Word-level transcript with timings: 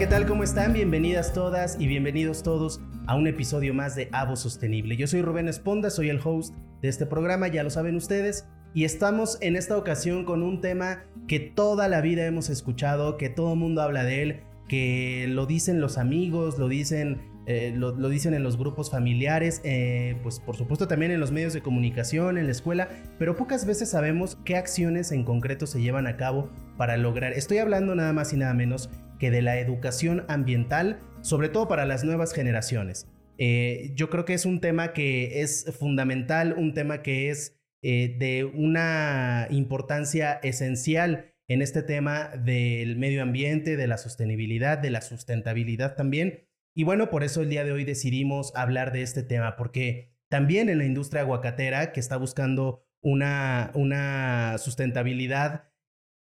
¿Qué 0.00 0.06
tal? 0.06 0.26
¿Cómo 0.26 0.44
están? 0.44 0.72
Bienvenidas 0.72 1.34
todas 1.34 1.76
y 1.78 1.86
bienvenidos 1.86 2.42
todos 2.42 2.80
a 3.06 3.16
un 3.16 3.26
episodio 3.26 3.74
más 3.74 3.96
de 3.96 4.08
Avo 4.12 4.34
Sostenible. 4.34 4.96
Yo 4.96 5.06
soy 5.06 5.20
Rubén 5.20 5.46
Esponda, 5.46 5.90
soy 5.90 6.08
el 6.08 6.22
host 6.24 6.54
de 6.80 6.88
este 6.88 7.04
programa, 7.04 7.48
ya 7.48 7.62
lo 7.62 7.68
saben 7.68 7.96
ustedes, 7.96 8.46
y 8.72 8.84
estamos 8.84 9.36
en 9.42 9.56
esta 9.56 9.76
ocasión 9.76 10.24
con 10.24 10.42
un 10.42 10.62
tema 10.62 11.04
que 11.28 11.38
toda 11.38 11.86
la 11.86 12.00
vida 12.00 12.24
hemos 12.24 12.48
escuchado, 12.48 13.18
que 13.18 13.28
todo 13.28 13.52
el 13.52 13.58
mundo 13.58 13.82
habla 13.82 14.02
de 14.02 14.22
él, 14.22 14.40
que 14.70 15.26
lo 15.28 15.44
dicen 15.44 15.82
los 15.82 15.98
amigos, 15.98 16.58
lo 16.58 16.68
dicen, 16.68 17.20
eh, 17.44 17.74
lo, 17.76 17.92
dicen 18.08 18.32
en 18.32 18.42
los 18.42 18.56
grupos 18.56 18.90
familiares, 18.90 19.60
eh, 19.64 20.16
pues 20.22 20.40
por 20.40 20.56
supuesto 20.56 20.88
también 20.88 21.12
en 21.12 21.20
los 21.20 21.30
medios 21.30 21.52
de 21.52 21.60
comunicación, 21.60 22.38
en 22.38 22.46
la 22.46 22.52
escuela, 22.52 22.88
pero 23.18 23.36
pocas 23.36 23.66
veces 23.66 23.90
sabemos 23.90 24.38
qué 24.46 24.56
acciones 24.56 25.12
en 25.12 25.24
concreto 25.24 25.66
se 25.66 25.82
llevan 25.82 26.06
a 26.06 26.16
cabo 26.16 26.48
para 26.78 26.96
lograr. 26.96 27.34
Estoy 27.34 27.58
hablando 27.58 27.94
nada 27.94 28.14
más 28.14 28.32
y 28.32 28.38
nada 28.38 28.54
menos 28.54 28.88
que 29.20 29.30
de 29.30 29.42
la 29.42 29.58
educación 29.58 30.24
ambiental, 30.26 30.98
sobre 31.20 31.48
todo 31.48 31.68
para 31.68 31.86
las 31.86 32.02
nuevas 32.02 32.32
generaciones. 32.32 33.06
Eh, 33.38 33.92
yo 33.94 34.10
creo 34.10 34.24
que 34.24 34.34
es 34.34 34.44
un 34.44 34.60
tema 34.60 34.92
que 34.92 35.42
es 35.42 35.72
fundamental, 35.78 36.54
un 36.58 36.74
tema 36.74 37.02
que 37.02 37.30
es 37.30 37.56
eh, 37.82 38.16
de 38.18 38.44
una 38.44 39.46
importancia 39.50 40.40
esencial 40.42 41.32
en 41.48 41.62
este 41.62 41.82
tema 41.82 42.28
del 42.36 42.96
medio 42.96 43.22
ambiente, 43.22 43.76
de 43.76 43.86
la 43.86 43.96
sostenibilidad, 43.96 44.78
de 44.78 44.90
la 44.90 45.00
sustentabilidad 45.00 45.96
también. 45.96 46.46
Y 46.74 46.84
bueno, 46.84 47.10
por 47.10 47.24
eso 47.24 47.42
el 47.42 47.48
día 47.48 47.64
de 47.64 47.72
hoy 47.72 47.84
decidimos 47.84 48.52
hablar 48.54 48.92
de 48.92 49.02
este 49.02 49.22
tema, 49.22 49.56
porque 49.56 50.12
también 50.28 50.68
en 50.68 50.78
la 50.78 50.84
industria 50.84 51.22
aguacatera, 51.22 51.92
que 51.92 52.00
está 52.00 52.16
buscando 52.16 52.86
una, 53.02 53.72
una 53.74 54.58
sustentabilidad 54.58 55.69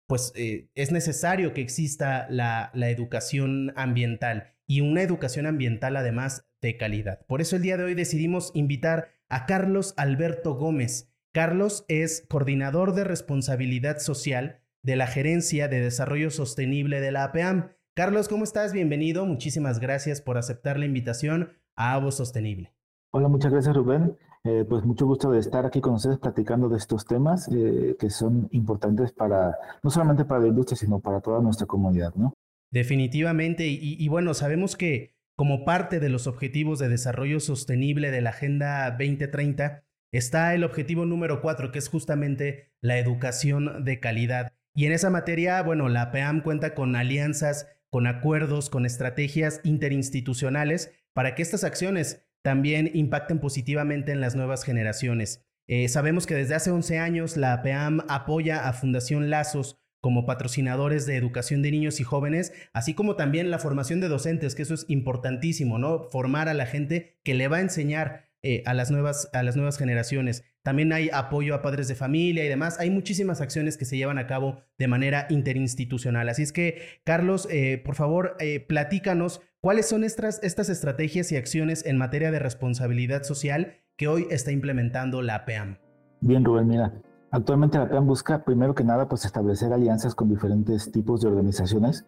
pues 0.09 0.33
eh, 0.34 0.70
es 0.75 0.91
necesario 0.91 1.53
que 1.53 1.61
exista 1.61 2.27
la, 2.31 2.70
la 2.75 2.89
educación 2.89 3.73
ambiental 3.77 4.55
y 4.67 4.81
una 4.81 5.03
educación 5.03 5.47
ambiental 5.47 5.97
además 5.97 6.48
de 6.62 6.77
calidad. 6.77 7.20
Por 7.27 7.41
eso 7.41 7.56
el 7.56 7.62
día 7.62 7.77
de 7.77 7.84
hoy 7.84 7.95
decidimos 7.95 8.51
invitar 8.55 9.11
a 9.29 9.47
Carlos 9.47 9.95
Alberto 9.97 10.55
Gómez. 10.55 11.12
Carlos 11.33 11.84
es 11.89 12.27
coordinador 12.29 12.95
de 12.95 13.05
responsabilidad 13.05 13.98
social 13.98 14.62
de 14.83 14.97
la 14.97 15.06
Gerencia 15.06 15.69
de 15.69 15.81
Desarrollo 15.81 16.31
Sostenible 16.31 17.01
de 17.01 17.12
la 17.12 17.25
APAM. 17.25 17.73
Carlos, 17.95 18.29
¿cómo 18.29 18.45
estás? 18.45 18.73
Bienvenido. 18.73 19.27
Muchísimas 19.27 19.79
gracias 19.79 20.23
por 20.23 20.39
aceptar 20.39 20.79
la 20.79 20.86
invitación 20.86 21.53
a 21.77 21.92
Avo 21.92 22.11
Sostenible. 22.12 22.73
Hola, 23.11 23.29
muchas 23.29 23.53
gracias 23.53 23.77
Rubén. 23.77 24.17
Eh, 24.44 24.64
pues 24.69 24.84
mucho 24.84 25.06
gusto 25.06 25.31
de 25.31 25.41
estar 25.41 25.67
aquí 25.67 25.81
con 25.81 25.94
ustedes 25.94 26.19
platicando 26.19 26.69
de 26.69 26.77
estos 26.77 27.05
temas 27.06 27.48
eh, 27.53 27.97
que 27.98 28.08
son 28.11 28.48
importantes 28.53 29.12
para, 29.12 29.56
no 29.83 29.91
solamente 29.91 30.25
para 30.25 30.41
la 30.41 30.48
industria, 30.48 30.77
sino 30.77 31.00
para 31.00 31.20
toda 31.20 31.41
nuestra 31.41 31.67
comunidad, 31.67 32.14
¿no? 32.14 32.34
Definitivamente. 32.70 33.67
Y, 33.67 34.06
bueno, 34.08 34.34
sabemos 34.34 34.77
que 34.77 35.17
como 35.36 35.64
parte 35.64 36.00
de 36.00 36.11
los 36.11 36.27
objetivos 36.27 36.78
de 36.78 36.89
desarrollo 36.89 37.41
sostenible 37.41 38.11
de 38.11 38.20
la 38.20 38.30
Agenda 38.30 38.91
2030 38.91 39.84
está 40.12 40.55
el 40.55 40.64
objetivo 40.64 41.06
número 41.06 41.41
cuatro, 41.41 41.73
que 41.73 41.78
es 41.78 41.89
justamente 41.89 42.73
la 42.80 42.98
educación 42.98 43.84
de 43.84 44.00
calidad. 44.00 44.52
Y 44.75 44.86
en 44.86 44.92
esa 44.92 45.11
materia, 45.11 45.62
bueno, 45.62 45.89
la 45.89 46.11
PEAM 46.11 46.42
cuenta 46.42 46.75
con 46.75 46.95
alianzas, 46.95 47.69
con 47.91 48.06
acuerdos, 48.06 48.69
con 48.69 48.84
estrategias 48.84 49.61
interinstitucionales 49.64 50.92
para 51.14 51.34
que 51.34 51.42
estas 51.42 51.64
acciones 51.64 52.28
también 52.42 52.91
impacten 52.94 53.41
positivamente 53.41 54.12
en 54.12 54.20
las 54.20 54.34
nuevas 54.34 54.64
generaciones. 54.64 55.44
Eh, 55.67 55.89
sabemos 55.89 56.27
que 56.27 56.34
desde 56.34 56.55
hace 56.55 56.70
11 56.70 56.98
años 56.98 57.36
la 57.36 57.62
PEAM 57.62 58.00
apoya 58.08 58.69
a 58.69 58.72
Fundación 58.72 59.28
Lazos 59.28 59.78
como 60.00 60.27
patrocinadores 60.27 61.06
de 61.06 61.17
educación 61.17 61.61
de 61.61 61.73
niños 61.73 62.01
y 62.01 62.05
jóvenes, 62.05 62.52
así 62.73 62.95
como 62.95 63.17
también 63.17 63.51
la 63.51 63.58
formación 63.58 64.01
de 64.01 64.08
docentes, 64.08 64.55
que 64.55 64.63
eso 64.63 64.74
es 64.74 64.86
importantísimo, 64.89 65.79
¿no? 65.79 66.05
Formar 66.05 66.48
a 66.48 66.55
la 66.55 66.67
gente 66.67 67.18
que 67.24 67.35
le 67.35 67.48
va 67.48 67.58
a 67.58 67.63
enseñar 67.63 68.29
eh, 68.42 68.63
a, 68.67 68.74
las 68.74 68.90
nuevas, 68.90 69.29
a 69.33 69.42
las 69.42 69.57
nuevas 69.57 69.77
generaciones. 69.77 70.45
También 70.68 70.92
hay 70.92 71.08
apoyo 71.14 71.55
a 71.55 71.62
padres 71.62 71.89
de 71.89 71.95
familia 71.95 72.45
y 72.45 72.48
demás. 72.48 72.79
Hay 72.79 72.90
muchísimas 72.90 73.40
acciones 73.40 73.79
que 73.79 73.86
se 73.86 73.96
llevan 73.96 74.18
a 74.18 74.27
cabo 74.27 74.61
de 74.77 74.86
manera 74.86 75.27
interinstitucional. 75.30 76.29
Así 76.29 76.42
es 76.42 76.52
que, 76.52 76.83
Carlos, 77.05 77.48
eh, 77.51 77.80
por 77.83 77.95
favor, 77.95 78.36
platícanos 78.68 79.40
¿Cuáles 79.61 79.89
son 79.89 80.05
estas, 80.05 80.40
estas 80.45 80.68
estrategias 80.68 81.33
y 81.33 81.36
acciones 81.36 81.84
en 81.84 81.98
materia 81.98 82.30
de 82.30 82.39
responsabilidad 82.39 83.24
social 83.24 83.74
que 83.96 84.07
hoy 84.07 84.28
está 84.30 84.52
implementando 84.52 85.20
la 85.20 85.34
APEAM? 85.34 85.78
Bien, 86.20 86.45
Rubén, 86.45 86.68
mira, 86.68 86.92
actualmente 87.33 87.77
la 87.77 87.84
APEAM 87.84 88.07
busca 88.07 88.45
primero 88.45 88.77
que 88.77 88.84
nada 88.84 89.08
pues 89.08 89.24
establecer 89.24 89.73
alianzas 89.73 90.14
con 90.14 90.28
diferentes 90.28 90.92
tipos 90.92 91.23
de 91.23 91.28
organizaciones 91.28 92.07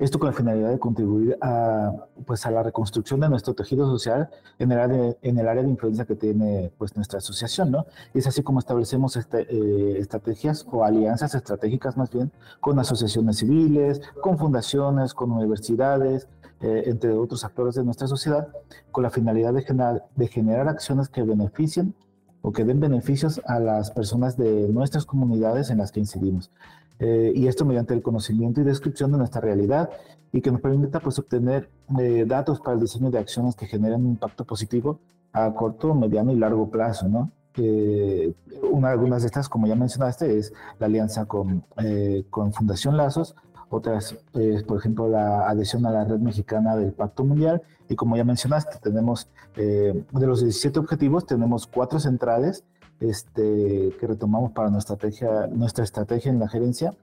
esto 0.00 0.18
con 0.18 0.28
la 0.28 0.32
finalidad 0.32 0.70
de 0.70 0.78
contribuir 0.78 1.36
a, 1.42 1.92
pues, 2.26 2.46
a 2.46 2.50
la 2.50 2.62
reconstrucción 2.62 3.20
de 3.20 3.28
nuestro 3.28 3.54
tejido 3.54 3.86
social 3.86 4.30
en 4.58 4.72
el 4.72 4.78
área 4.78 4.96
de, 4.96 5.18
en 5.20 5.38
el 5.38 5.46
área 5.46 5.62
de 5.62 5.68
influencia 5.68 6.06
que 6.06 6.16
tiene 6.16 6.72
pues, 6.78 6.96
nuestra 6.96 7.18
asociación. 7.18 7.70
¿no? 7.70 7.86
es 8.14 8.26
así 8.26 8.42
como 8.42 8.60
establecemos 8.60 9.16
este, 9.16 9.42
eh, 9.42 9.98
estrategias 9.98 10.66
o 10.72 10.84
alianzas 10.84 11.34
estratégicas 11.34 11.98
más 11.98 12.10
bien 12.10 12.32
con 12.60 12.78
asociaciones 12.78 13.36
civiles, 13.36 14.00
con 14.22 14.38
fundaciones, 14.38 15.12
con 15.12 15.32
universidades, 15.32 16.28
eh, 16.62 16.84
entre 16.86 17.12
otros 17.12 17.44
actores 17.44 17.74
de 17.74 17.84
nuestra 17.84 18.06
sociedad, 18.06 18.48
con 18.90 19.02
la 19.02 19.10
finalidad 19.10 19.52
de 19.52 19.62
generar, 19.62 20.06
de 20.16 20.28
generar 20.28 20.68
acciones 20.68 21.10
que 21.10 21.22
beneficien 21.22 21.94
o 22.42 22.52
que 22.52 22.64
den 22.64 22.80
beneficios 22.80 23.40
a 23.46 23.60
las 23.60 23.90
personas 23.90 24.38
de 24.38 24.68
nuestras 24.68 25.04
comunidades 25.04 25.68
en 25.68 25.78
las 25.78 25.92
que 25.92 26.00
incidimos. 26.00 26.50
Eh, 27.00 27.32
y 27.34 27.46
esto 27.46 27.64
mediante 27.64 27.94
el 27.94 28.02
conocimiento 28.02 28.60
y 28.60 28.64
descripción 28.64 29.10
de 29.10 29.18
nuestra 29.18 29.40
realidad 29.40 29.88
y 30.32 30.42
que 30.42 30.52
nos 30.52 30.60
permita 30.60 31.00
pues, 31.00 31.18
obtener 31.18 31.70
eh, 31.98 32.24
datos 32.28 32.60
para 32.60 32.74
el 32.74 32.80
diseño 32.80 33.10
de 33.10 33.18
acciones 33.18 33.56
que 33.56 33.66
generen 33.66 34.02
un 34.02 34.10
impacto 34.10 34.44
positivo 34.44 35.00
a 35.32 35.52
corto, 35.54 35.94
mediano 35.94 36.30
y 36.30 36.36
largo 36.36 36.70
plazo. 36.70 37.08
¿no? 37.08 37.30
Eh, 37.56 38.34
una, 38.70 38.90
algunas 38.90 39.22
de 39.22 39.28
estas, 39.28 39.48
como 39.48 39.66
ya 39.66 39.76
mencionaste, 39.76 40.38
es 40.38 40.52
la 40.78 40.86
alianza 40.86 41.24
con, 41.24 41.64
con 42.28 42.52
Fundación 42.52 42.96
Lazos, 42.96 43.34
otras, 43.70 44.16
por 44.66 44.78
ejemplo, 44.78 45.08
la 45.08 45.48
adhesión 45.48 45.86
a 45.86 45.90
la 45.90 46.04
red 46.04 46.18
mexicana 46.18 46.76
del 46.76 46.92
Pacto 46.92 47.24
Mundial, 47.24 47.62
y 47.88 47.94
como 47.94 48.16
ya 48.16 48.24
mencionaste, 48.24 48.78
tenemos 48.82 49.28
de 49.54 50.04
los 50.12 50.40
17 50.42 50.80
objetivos, 50.80 51.24
tenemos 51.24 51.68
cuatro 51.68 52.00
centrales 52.00 52.64
este, 53.00 53.94
que 53.98 54.06
retomamos 54.06 54.52
para 54.52 54.70
nuestra 54.70 54.94
estrategia, 54.94 55.46
nuestra 55.48 55.84
estrategia 55.84 56.30
en 56.30 56.38
la 56.38 56.48
gerencia. 56.48 56.94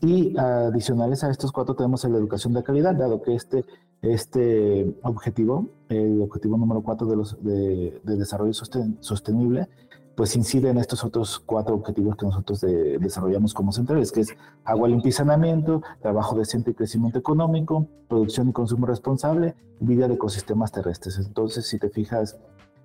Y 0.00 0.34
adicionales 0.38 1.22
a 1.24 1.30
estos 1.30 1.52
cuatro 1.52 1.74
tenemos 1.74 2.04
la 2.04 2.16
educación 2.16 2.54
de 2.54 2.62
calidad, 2.62 2.94
dado 2.94 3.20
que 3.20 3.34
este, 3.34 3.66
este 4.00 4.96
objetivo, 5.02 5.68
el 5.90 6.22
objetivo 6.22 6.56
número 6.56 6.82
cuatro 6.82 7.06
de, 7.06 7.16
los, 7.16 7.36
de, 7.44 8.00
desarrollo 8.04 8.54
sostenible, 8.54 9.68
pues 10.16 10.36
incide 10.36 10.70
en 10.70 10.78
estos 10.78 11.04
otros 11.04 11.38
cuatro 11.40 11.74
objetivos 11.74 12.16
que 12.16 12.26
nosotros 12.26 12.60
desarrollamos 12.60 13.52
como 13.52 13.72
centrales, 13.72 14.10
que 14.10 14.20
es 14.20 14.34
agua 14.64 14.88
limpia 14.88 15.10
y 15.10 15.12
saneamiento, 15.12 15.82
trabajo 16.00 16.36
decente 16.36 16.70
y 16.70 16.74
crecimiento 16.74 17.18
económico, 17.18 17.86
producción 18.08 18.48
y 18.48 18.52
consumo 18.52 18.86
responsable, 18.86 19.54
vida 19.80 20.08
de 20.08 20.14
ecosistemas 20.14 20.72
terrestres. 20.72 21.18
Entonces, 21.18 21.66
si 21.66 21.78
te 21.78 21.90
fijas, 21.90 22.38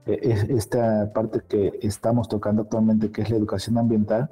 esta 0.06 1.12
parte 1.14 1.42
que 1.48 1.80
estamos 1.82 2.30
tocando 2.30 2.64
actualmente, 2.64 3.12
que 3.12 3.22
es 3.22 3.30
la 3.30 3.38
educación 3.38 3.78
ambiental, 3.78 4.30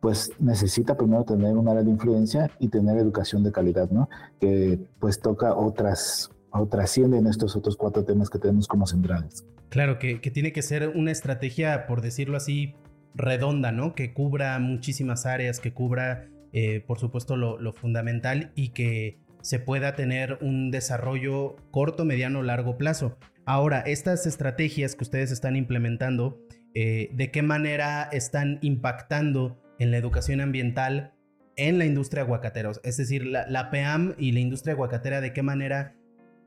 pues 0.00 0.30
necesita 0.38 0.96
primero 0.96 1.24
tener 1.24 1.56
un 1.56 1.68
área 1.68 1.82
de 1.82 1.90
influencia 1.90 2.50
y 2.58 2.68
tener 2.68 2.98
educación 2.98 3.42
de 3.42 3.52
calidad, 3.52 3.90
¿no? 3.90 4.08
Que 4.40 4.78
pues 5.00 5.20
toca 5.20 5.54
otras, 5.54 6.30
o 6.50 6.66
trasciende 6.66 7.18
en 7.18 7.26
estos 7.26 7.56
otros 7.56 7.76
cuatro 7.76 8.04
temas 8.04 8.30
que 8.30 8.38
tenemos 8.38 8.68
como 8.68 8.86
centrales. 8.86 9.44
Claro, 9.68 9.98
que, 9.98 10.20
que 10.20 10.30
tiene 10.30 10.52
que 10.52 10.62
ser 10.62 10.90
una 10.90 11.10
estrategia, 11.10 11.86
por 11.86 12.02
decirlo 12.02 12.36
así, 12.36 12.74
redonda, 13.14 13.72
¿no? 13.72 13.94
Que 13.94 14.12
cubra 14.12 14.58
muchísimas 14.58 15.26
áreas, 15.26 15.60
que 15.60 15.72
cubra, 15.72 16.28
eh, 16.52 16.84
por 16.86 16.98
supuesto, 16.98 17.36
lo, 17.36 17.58
lo 17.58 17.72
fundamental 17.72 18.52
y 18.54 18.68
que 18.68 19.18
se 19.40 19.58
pueda 19.58 19.94
tener 19.94 20.38
un 20.40 20.70
desarrollo 20.70 21.56
corto, 21.70 22.04
mediano, 22.04 22.42
largo 22.42 22.76
plazo. 22.76 23.16
Ahora, 23.48 23.78
estas 23.78 24.26
estrategias 24.26 24.96
que 24.96 25.04
ustedes 25.04 25.30
están 25.30 25.54
implementando, 25.54 26.42
eh, 26.74 27.10
¿de 27.14 27.30
qué 27.30 27.42
manera 27.42 28.02
están 28.10 28.58
impactando 28.60 29.62
en 29.78 29.92
la 29.92 29.98
educación 29.98 30.40
ambiental 30.40 31.14
en 31.54 31.78
la 31.78 31.84
industria 31.84 32.24
aguacatera? 32.24 32.72
Es 32.82 32.96
decir, 32.96 33.24
la, 33.24 33.46
la 33.48 33.70
PEAM 33.70 34.16
y 34.18 34.32
la 34.32 34.40
industria 34.40 34.74
aguacatera, 34.74 35.20
¿de 35.20 35.32
qué 35.32 35.44
manera 35.44 35.94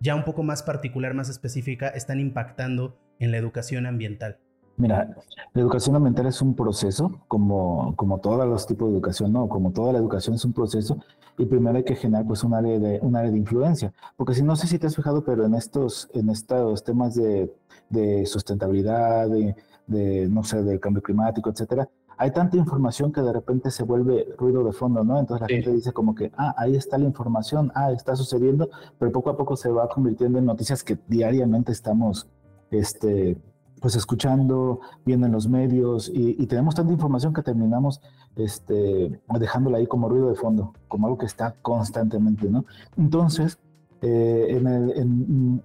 ya 0.02 0.14
un 0.14 0.26
poco 0.26 0.44
más 0.44 0.62
particular, 0.62 1.14
más 1.14 1.30
específica, 1.30 1.88
están 1.88 2.20
impactando 2.20 3.00
en 3.20 3.32
la 3.32 3.38
educación 3.38 3.86
ambiental? 3.86 4.40
Mira, 4.80 5.14
la 5.54 5.62
educación 5.62 5.98
ambiental 5.98 6.26
es 6.28 6.42
un 6.42 6.56
proceso, 6.56 7.20
como, 7.28 7.94
como 7.98 8.20
todos 8.20 8.48
los 8.48 8.66
tipos 8.66 8.88
de 8.88 8.96
educación, 8.96 9.34
¿no? 9.34 9.50
Como 9.50 9.72
toda 9.72 9.92
la 9.92 10.00
educación 10.00 10.36
es 10.36 10.46
un 10.46 10.54
proceso, 10.54 10.98
y 11.38 11.46
primero 11.46 11.78
hay 11.78 11.84
que 11.84 11.96
generar 11.96 12.26
pues 12.26 12.46
un 12.46 12.54
área 12.54 12.80
de, 12.80 12.98
un 13.02 13.14
área 13.18 13.30
de 13.30 13.38
influencia, 13.38 13.92
porque 14.16 14.34
si 14.34 14.42
no 14.42 14.56
sé 14.56 14.68
si 14.68 14.80
te 14.80 14.88
has 14.88 14.96
fijado, 14.96 15.22
pero 15.26 15.46
en 15.46 15.54
estos, 15.54 16.10
en 16.14 16.30
estos 16.30 16.86
temas 16.86 17.14
de, 17.16 17.54
de 17.90 18.26
sustentabilidad, 18.26 19.30
de, 19.30 19.54
de, 19.86 20.30
no 20.30 20.46
sé, 20.46 20.64
del 20.64 20.80
cambio 20.80 21.04
climático, 21.04 21.50
etcétera, 21.50 21.90
hay 22.18 22.32
tanta 22.32 22.56
información 22.56 23.12
que 23.12 23.22
de 23.22 23.34
repente 23.34 23.72
se 23.72 23.84
vuelve 23.84 24.30
ruido 24.38 24.64
de 24.64 24.72
fondo, 24.72 25.04
¿no? 25.04 25.20
Entonces 25.20 25.42
la 25.42 25.48
gente 25.54 25.74
dice 25.74 25.92
como 25.92 26.16
que, 26.16 26.32
ah, 26.38 26.56
ahí 26.58 26.78
está 26.78 26.98
la 26.98 27.06
información, 27.06 27.70
ah, 27.76 27.92
está 27.92 28.16
sucediendo, 28.16 28.70
pero 28.98 29.12
poco 29.12 29.30
a 29.30 29.36
poco 29.36 29.58
se 29.58 29.70
va 29.70 29.90
convirtiendo 29.90 30.40
en 30.40 30.46
noticias 30.46 30.86
que 30.86 30.98
diariamente 31.08 31.74
estamos, 31.74 32.30
este, 32.72 33.38
pues 33.80 33.96
escuchando, 33.96 34.82
viendo 35.06 35.26
en 35.26 35.32
los 35.32 35.48
medios 35.48 36.12
y, 36.14 36.46
tenemos 36.48 36.76
tanta 36.76 36.92
información 36.92 37.34
que 37.34 37.42
terminamos 37.42 38.02
este, 38.36 39.22
dejándola 39.40 39.78
ahí 39.78 39.88
como 39.88 40.10
ruido 40.10 40.30
de 40.30 40.36
fondo, 40.36 40.74
como 40.88 41.08
algo 41.08 41.18
que 41.18 41.26
está 41.26 41.56
constantemente, 41.62 42.50
¿no? 42.50 42.66
Entonces, 42.98 43.60
eh, 44.02 44.48
en, 44.50 44.68
el, 44.68 45.62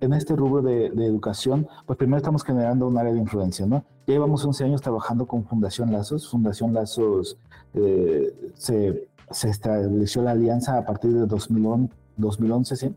en, 0.00 0.12
este 0.12 0.34
rubro 0.36 0.62
de, 0.62 0.86
educación, 0.86 1.68
pues 1.86 1.96
primero 1.96 2.18
estamos 2.18 2.44
generando 2.44 2.86
un 2.86 2.98
área 2.98 3.12
de 3.12 3.18
influencia, 3.18 3.66
¿no? 3.66 3.84
Ya 4.06 4.14
llevamos 4.14 4.44
11 4.44 4.64
años 4.64 4.80
trabajando 4.80 5.26
con 5.26 5.44
Fundación 5.44 5.92
Lazos. 5.92 6.28
Fundación 6.28 6.74
Lazos 6.74 7.38
eh, 7.74 8.52
se, 8.54 9.08
se, 9.30 9.48
estableció 9.48 10.22
la 10.22 10.32
alianza 10.32 10.78
a 10.78 10.84
partir 10.84 11.12
de 11.12 11.26
2011, 11.26 11.94
2011 12.16 12.76
¿sí? 12.76 12.94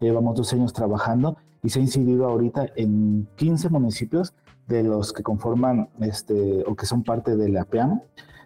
Llevamos 0.00 0.36
12 0.36 0.56
años 0.56 0.72
trabajando 0.72 1.36
y 1.66 1.68
se 1.68 1.80
ha 1.80 1.82
incidido 1.82 2.26
ahorita 2.26 2.68
en 2.76 3.26
15 3.34 3.70
municipios 3.70 4.34
de 4.68 4.84
los 4.84 5.12
que 5.12 5.24
conforman 5.24 5.88
este, 5.98 6.62
o 6.64 6.76
que 6.76 6.86
son 6.86 7.02
parte 7.02 7.36
de 7.36 7.48
la 7.48 7.64
PEAM. 7.64 8.02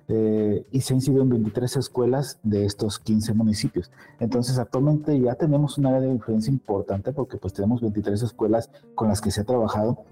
Eh, 0.08 0.66
y 0.70 0.80
se 0.80 0.94
ha 0.94 0.96
incidido 0.96 1.22
en 1.22 1.28
23 1.28 1.76
escuelas 1.76 2.40
de 2.42 2.64
estos 2.64 2.98
15 2.98 3.34
municipios. 3.34 3.92
Entonces, 4.20 4.58
actualmente 4.58 5.20
ya 5.20 5.34
tenemos 5.34 5.76
un 5.76 5.86
área 5.86 6.00
de 6.00 6.08
influencia 6.08 6.50
importante 6.50 7.12
porque 7.12 7.36
pues 7.36 7.52
tenemos 7.52 7.82
23 7.82 8.22
escuelas 8.22 8.70
con 8.94 9.08
las 9.08 9.20
que 9.20 9.30
se 9.30 9.42
ha 9.42 9.44
trabajado 9.44 10.02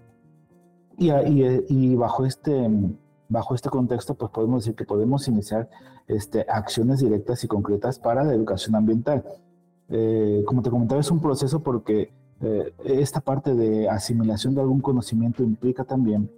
y, 0.99 1.11
y, 1.11 1.65
y 1.67 1.97
bajo 1.97 2.27
este 2.27 2.69
bajo 3.31 3.55
este 3.55 3.71
contexto, 3.71 4.15
pues 4.15 4.31
podemos 4.31 4.65
decir 4.65 4.77
que 4.77 4.85
podemos 4.85 5.27
iniciar 5.29 5.71
este, 6.07 6.45
acciones 6.49 7.01
directas 7.01 7.43
y 7.45 7.49
concretas 7.49 7.99
para 7.99 8.23
la 8.23 8.35
educación 8.35 8.75
ambiental. 8.75 9.25
Eh, 9.89 10.43
como 10.47 10.63
te 10.63 10.71
comentaba, 10.71 11.01
es 11.01 11.11
un 11.11 11.21
proceso 11.21 11.63
porque 11.63 12.13
eh, 12.41 12.73
esta 12.85 13.21
parte 13.21 13.55
de 13.55 13.89
asimilación 13.89 14.55
de 14.55 14.61
algún 14.61 14.81
conocimiento 14.81 15.43
implica 15.43 15.85
también 15.85 16.31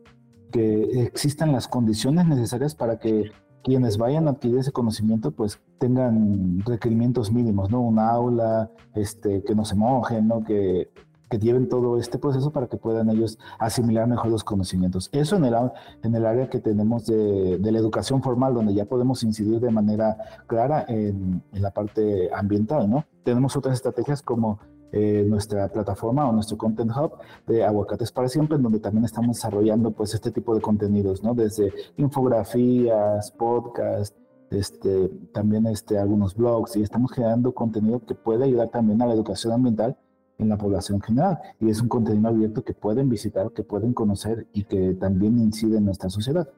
que 0.51 1.03
existan 1.03 1.53
las 1.53 1.69
condiciones 1.69 2.27
necesarias 2.27 2.75
para 2.75 2.99
que 2.99 3.31
quienes 3.63 3.99
vayan 3.99 4.27
a 4.27 4.33
adquirir 4.33 4.59
ese 4.59 4.73
conocimiento 4.73 5.31
pues 5.31 5.61
tengan 5.79 6.61
requerimientos 6.65 7.31
mínimos, 7.31 7.71
¿no? 7.71 7.81
Un 7.81 7.99
aula, 7.99 8.71
este, 8.95 9.43
que 9.45 9.55
no 9.55 9.65
se 9.65 9.77
mojen, 9.77 10.29
¿no? 10.29 10.43
Que, 10.43 10.91
que 11.29 11.39
lleven 11.39 11.69
todo 11.69 11.97
este 11.97 12.19
proceso 12.19 12.51
para 12.51 12.67
que 12.67 12.77
puedan 12.77 13.09
ellos 13.11 13.39
asimilar 13.59 14.09
mejor 14.09 14.31
los 14.31 14.43
conocimientos. 14.43 15.11
Eso 15.13 15.37
en 15.37 15.45
el, 15.45 15.55
en 16.03 16.15
el 16.15 16.27
área 16.27 16.49
que 16.51 16.59
tenemos 16.59 17.07
de, 17.07 17.59
de 17.59 17.73
la 17.73 17.79
educación 17.79 18.23
formal, 18.23 18.55
donde 18.55 18.75
ya 18.75 18.87
podemos 18.87 19.23
incidir 19.23 19.61
de 19.61 19.71
manera 19.71 20.17
clara 20.47 20.85
en, 20.89 21.43
en 21.53 21.63
la 21.63 21.71
parte 21.71 22.31
ambiental, 22.35 22.91
¿no? 22.91 23.05
Tenemos 23.23 23.57
otras 23.57 23.75
estrategias 23.75 24.23
como 24.23 24.59
eh, 24.93 25.25
nuestra 25.27 25.69
plataforma 25.69 26.29
o 26.29 26.33
nuestro 26.33 26.59
Content 26.59 26.91
Hub 26.97 27.13
de 27.47 27.65
Aguacates 27.65 28.11
para 28.11 28.29
Siempre, 28.29 28.57
en 28.57 28.63
donde 28.63 28.81
también 28.81 29.05
estamos 29.05 29.37
desarrollando 29.37 29.93
pues 29.93 30.15
este 30.15 30.33
tipo 30.33 30.55
de 30.55 30.61
contenidos, 30.61 31.23
¿no? 31.23 31.35
Desde 31.35 31.73
infografías, 31.97 33.31
podcasts, 33.33 34.17
este, 34.51 35.09
también 35.33 35.67
este, 35.67 35.97
algunos 35.97 36.35
blogs 36.35 36.75
y 36.75 36.83
estamos 36.83 37.13
generando 37.13 37.53
contenido 37.53 38.05
que 38.05 38.17
puede 38.17 38.45
ayudar 38.45 38.71
también 38.71 39.01
a 39.01 39.07
la 39.07 39.15
educación 39.15 39.53
ambiental 39.53 39.97
en 40.39 40.49
la 40.49 40.59
población 40.59 41.01
general. 41.01 41.39
Y 41.61 41.71
es 41.71 41.81
un 41.81 41.89
contenido 41.89 42.29
abierto 42.29 42.65
que 42.65 42.75
pueden 42.75 43.09
visitar, 43.09 43.53
que 43.53 43.63
pueden 43.63 43.93
conocer 43.93 44.49
y 44.53 44.65
que 44.65 44.95
también 44.95 45.39
incide 45.39 45.79
en 45.79 45.85
nuestra 45.85 46.11
sociedad. 46.11 46.49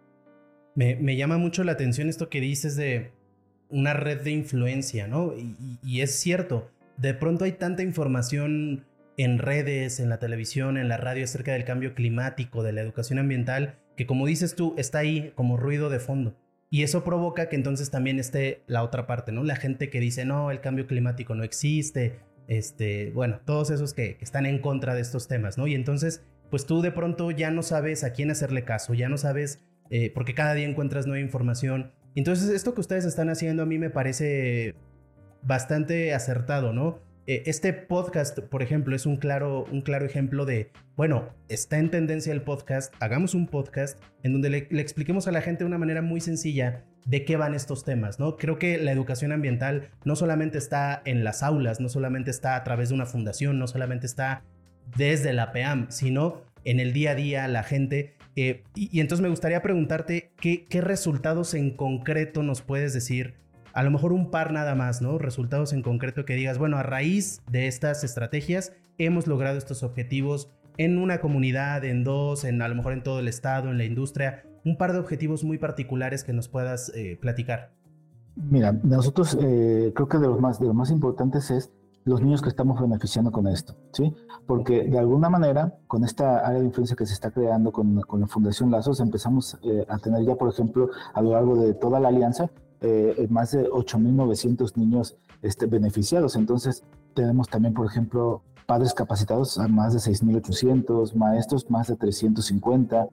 Me, 0.74 0.96
me 0.96 1.16
llama 1.16 1.36
mucho 1.36 1.64
la 1.64 1.72
atención 1.72 2.08
esto 2.08 2.30
que 2.30 2.40
dices 2.40 2.76
de 2.76 3.12
una 3.68 3.92
red 3.92 4.22
de 4.22 4.30
influencia, 4.30 5.06
¿no? 5.06 5.34
y, 5.34 5.78
y 5.82 6.00
es 6.00 6.18
cierto, 6.18 6.70
de 7.02 7.14
pronto 7.14 7.44
hay 7.44 7.52
tanta 7.52 7.82
información 7.82 8.86
en 9.16 9.38
redes, 9.38 9.98
en 9.98 10.08
la 10.08 10.20
televisión, 10.20 10.76
en 10.76 10.88
la 10.88 10.96
radio 10.96 11.24
acerca 11.24 11.52
del 11.52 11.64
cambio 11.64 11.94
climático, 11.94 12.62
de 12.62 12.72
la 12.72 12.80
educación 12.80 13.18
ambiental, 13.18 13.74
que 13.96 14.06
como 14.06 14.24
dices 14.24 14.54
tú, 14.54 14.74
está 14.78 15.00
ahí 15.00 15.32
como 15.34 15.56
ruido 15.56 15.90
de 15.90 15.98
fondo. 15.98 16.36
Y 16.70 16.84
eso 16.84 17.02
provoca 17.02 17.48
que 17.48 17.56
entonces 17.56 17.90
también 17.90 18.20
esté 18.20 18.62
la 18.68 18.84
otra 18.84 19.06
parte, 19.08 19.32
¿no? 19.32 19.42
La 19.42 19.56
gente 19.56 19.90
que 19.90 19.98
dice, 19.98 20.24
no, 20.24 20.52
el 20.52 20.60
cambio 20.60 20.86
climático 20.86 21.34
no 21.34 21.42
existe, 21.42 22.20
este, 22.46 23.10
bueno, 23.10 23.40
todos 23.44 23.70
esos 23.70 23.94
que, 23.94 24.16
están 24.20 24.46
en 24.46 24.60
contra 24.60 24.94
de 24.94 25.00
estos 25.00 25.26
temas, 25.26 25.58
¿no? 25.58 25.66
Y 25.66 25.74
entonces, 25.74 26.22
pues 26.50 26.66
tú 26.66 26.82
de 26.82 26.92
pronto 26.92 27.32
ya 27.32 27.50
no 27.50 27.64
sabes 27.64 28.04
a 28.04 28.12
quién 28.12 28.30
hacerle 28.30 28.62
caso, 28.62 28.94
ya 28.94 29.08
no 29.08 29.18
sabes, 29.18 29.64
eh, 29.90 30.12
porque 30.14 30.34
cada 30.34 30.54
día 30.54 30.68
encuentras 30.68 31.08
nueva 31.08 31.20
información. 31.20 31.90
Entonces, 32.14 32.48
esto 32.48 32.74
que 32.74 32.80
ustedes 32.80 33.04
están 33.04 33.28
haciendo 33.28 33.64
a 33.64 33.66
mí 33.66 33.78
me 33.78 33.90
parece 33.90 34.76
bastante 35.42 36.14
acertado, 36.14 36.72
¿no? 36.72 36.98
Eh, 37.26 37.44
este 37.46 37.72
podcast, 37.72 38.40
por 38.40 38.62
ejemplo, 38.62 38.96
es 38.96 39.06
un 39.06 39.16
claro, 39.16 39.64
un 39.70 39.82
claro 39.82 40.04
ejemplo 40.04 40.44
de, 40.44 40.72
bueno, 40.96 41.28
está 41.48 41.78
en 41.78 41.88
tendencia 41.88 42.32
el 42.32 42.42
podcast, 42.42 42.92
hagamos 42.98 43.34
un 43.34 43.46
podcast 43.46 44.02
en 44.24 44.32
donde 44.32 44.50
le, 44.50 44.58
expliquemos 44.80 45.28
a 45.28 45.32
la 45.32 45.40
gente 45.40 45.62
de 45.62 45.68
una 45.68 45.78
manera 45.78 46.02
muy 46.02 46.20
sencilla 46.20 46.84
de 47.06 47.24
qué 47.24 47.36
van 47.36 47.54
estos 47.54 47.84
temas, 47.84 48.18
¿no? 48.18 48.36
Creo 48.36 48.58
que 48.58 48.76
la 48.76 48.90
educación 48.90 49.30
ambiental 49.30 49.90
no 50.04 50.16
solamente 50.16 50.58
está 50.58 51.00
en 51.04 51.22
las 51.22 51.44
aulas, 51.44 51.78
no 51.78 51.88
solamente 51.88 52.32
está 52.32 52.56
a 52.56 52.64
través 52.64 52.88
de 52.88 52.96
una 52.96 53.06
fundación, 53.06 53.56
no 53.56 53.68
solamente 53.68 54.06
está 54.06 54.42
desde 54.96 55.32
la 55.32 55.52
PEAM, 55.52 55.86
sino 55.90 56.42
en 56.64 56.80
el 56.80 56.92
día 56.92 57.12
a 57.12 57.14
día, 57.14 57.46
la 57.46 57.62
gente. 57.62 58.14
Eh, 58.34 58.64
y, 58.74 58.98
entonces 58.98 59.22
me 59.22 59.28
gustaría 59.28 59.62
preguntarte 59.62 60.32
qué, 60.40 60.66
qué 60.66 60.80
resultados 60.80 61.54
en 61.54 61.76
concreto 61.76 62.42
nos 62.42 62.62
puedes 62.62 62.92
decir 62.92 63.41
a 63.74 63.82
lo 63.82 63.90
mejor 63.90 64.12
un 64.12 64.30
par 64.30 64.52
nada 64.52 64.74
más, 64.74 65.02
¿no? 65.02 65.18
Resultados 65.18 65.72
en 65.72 65.82
concreto 65.82 66.24
que 66.24 66.34
digas, 66.34 66.58
bueno, 66.58 66.76
a 66.76 66.82
raíz 66.82 67.40
de 67.50 67.66
estas 67.66 68.04
estrategias 68.04 68.72
hemos 68.98 69.26
logrado 69.26 69.58
estos 69.58 69.82
objetivos 69.82 70.50
en 70.78 70.98
una 70.98 71.20
comunidad, 71.20 71.84
en 71.84 72.04
dos, 72.04 72.44
en 72.44 72.62
a 72.62 72.68
lo 72.68 72.74
mejor 72.74 72.92
en 72.92 73.02
todo 73.02 73.20
el 73.20 73.28
estado, 73.28 73.70
en 73.70 73.78
la 73.78 73.84
industria, 73.84 74.44
un 74.64 74.76
par 74.76 74.92
de 74.92 74.98
objetivos 74.98 75.44
muy 75.44 75.58
particulares 75.58 76.24
que 76.24 76.32
nos 76.32 76.48
puedas 76.48 76.92
eh, 76.94 77.18
platicar. 77.20 77.72
Mira, 78.36 78.72
nosotros 78.82 79.36
eh, 79.40 79.92
creo 79.94 80.08
que 80.08 80.18
de 80.18 80.26
los, 80.26 80.40
más, 80.40 80.58
de 80.58 80.66
los 80.66 80.74
más 80.74 80.90
importantes 80.90 81.50
es 81.50 81.70
los 82.04 82.20
niños 82.20 82.42
que 82.42 82.48
estamos 82.48 82.80
beneficiando 82.80 83.30
con 83.30 83.46
esto, 83.46 83.76
¿sí? 83.92 84.12
Porque 84.46 84.84
de 84.84 84.98
alguna 84.98 85.28
manera, 85.28 85.74
con 85.86 86.02
esta 86.04 86.38
área 86.38 86.58
de 86.58 86.66
influencia 86.66 86.96
que 86.96 87.06
se 87.06 87.14
está 87.14 87.30
creando 87.30 87.70
con, 87.70 88.00
con 88.00 88.20
la 88.20 88.26
Fundación 88.26 88.70
Lazos, 88.70 89.00
empezamos 89.00 89.58
eh, 89.62 89.84
a 89.88 89.98
tener 89.98 90.24
ya, 90.24 90.34
por 90.34 90.48
ejemplo, 90.48 90.88
a 91.14 91.22
lo 91.22 91.32
largo 91.32 91.56
de 91.56 91.74
toda 91.74 92.00
la 92.00 92.08
alianza, 92.08 92.50
eh, 92.82 93.26
más 93.30 93.52
de 93.52 93.68
8.900 93.70 94.76
niños 94.76 95.16
este, 95.40 95.66
beneficiados. 95.66 96.36
Entonces, 96.36 96.82
tenemos 97.14 97.48
también, 97.48 97.74
por 97.74 97.86
ejemplo, 97.86 98.42
padres 98.66 98.94
capacitados 98.94 99.58
a 99.58 99.68
más 99.68 99.92
de 99.92 99.98
6.800, 99.98 101.14
maestros 101.14 101.70
más 101.70 101.88
de 101.88 101.96
350, 101.96 103.08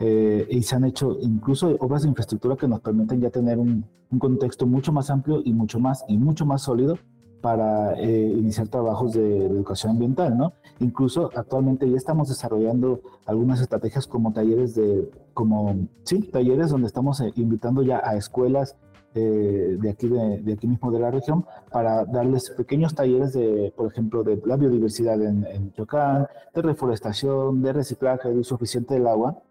eh, 0.00 0.46
y 0.48 0.62
se 0.62 0.76
han 0.76 0.84
hecho 0.84 1.18
incluso 1.20 1.76
obras 1.80 2.02
de 2.02 2.08
infraestructura 2.08 2.56
que 2.56 2.66
nos 2.66 2.80
permiten 2.80 3.20
ya 3.20 3.30
tener 3.30 3.58
un, 3.58 3.84
un 4.10 4.18
contexto 4.18 4.66
mucho 4.66 4.92
más 4.92 5.10
amplio 5.10 5.42
y 5.44 5.52
mucho 5.52 5.78
más, 5.78 6.04
y 6.08 6.16
mucho 6.16 6.46
más 6.46 6.62
sólido 6.62 6.96
para 7.40 7.94
eh, 7.94 8.34
iniciar 8.36 8.68
trabajos 8.68 9.12
de, 9.12 9.46
educación 9.46 9.92
ambiental, 9.92 10.36
¿no? 10.36 10.52
Incluso 10.78 11.30
actualmente 11.34 11.88
ya 11.90 11.96
estamos 11.96 12.28
desarrollando 12.28 13.00
algunas 13.26 13.60
estrategias 13.60 14.06
como 14.06 14.32
talleres 14.32 14.74
de, 14.74 15.10
como, 15.34 15.74
sí, 16.04 16.20
talleres 16.20 16.70
donde 16.70 16.86
estamos 16.86 17.22
invitando 17.36 17.82
ya 17.82 18.00
a 18.04 18.16
escuelas 18.16 18.76
eh, 19.14 19.76
de, 19.80 19.90
aquí 19.90 20.08
de, 20.08 20.52
aquí 20.52 20.66
mismo 20.66 20.90
de 20.90 21.00
la 21.00 21.10
región 21.10 21.44
para 21.70 22.04
darles 22.04 22.50
pequeños 22.50 22.94
talleres 22.94 23.32
de, 23.32 23.72
por 23.76 23.90
ejemplo, 23.90 24.22
de 24.22 24.40
la 24.44 24.56
biodiversidad 24.56 25.20
en, 25.22 25.46
en 25.46 25.72
de 26.54 26.62
reforestación, 26.62 27.62
de 27.62 27.72
reciclaje, 27.72 28.28
de 28.28 28.38
uso 28.38 28.54
eficiente 28.54 28.94
del 28.94 29.06
agua, 29.06 29.42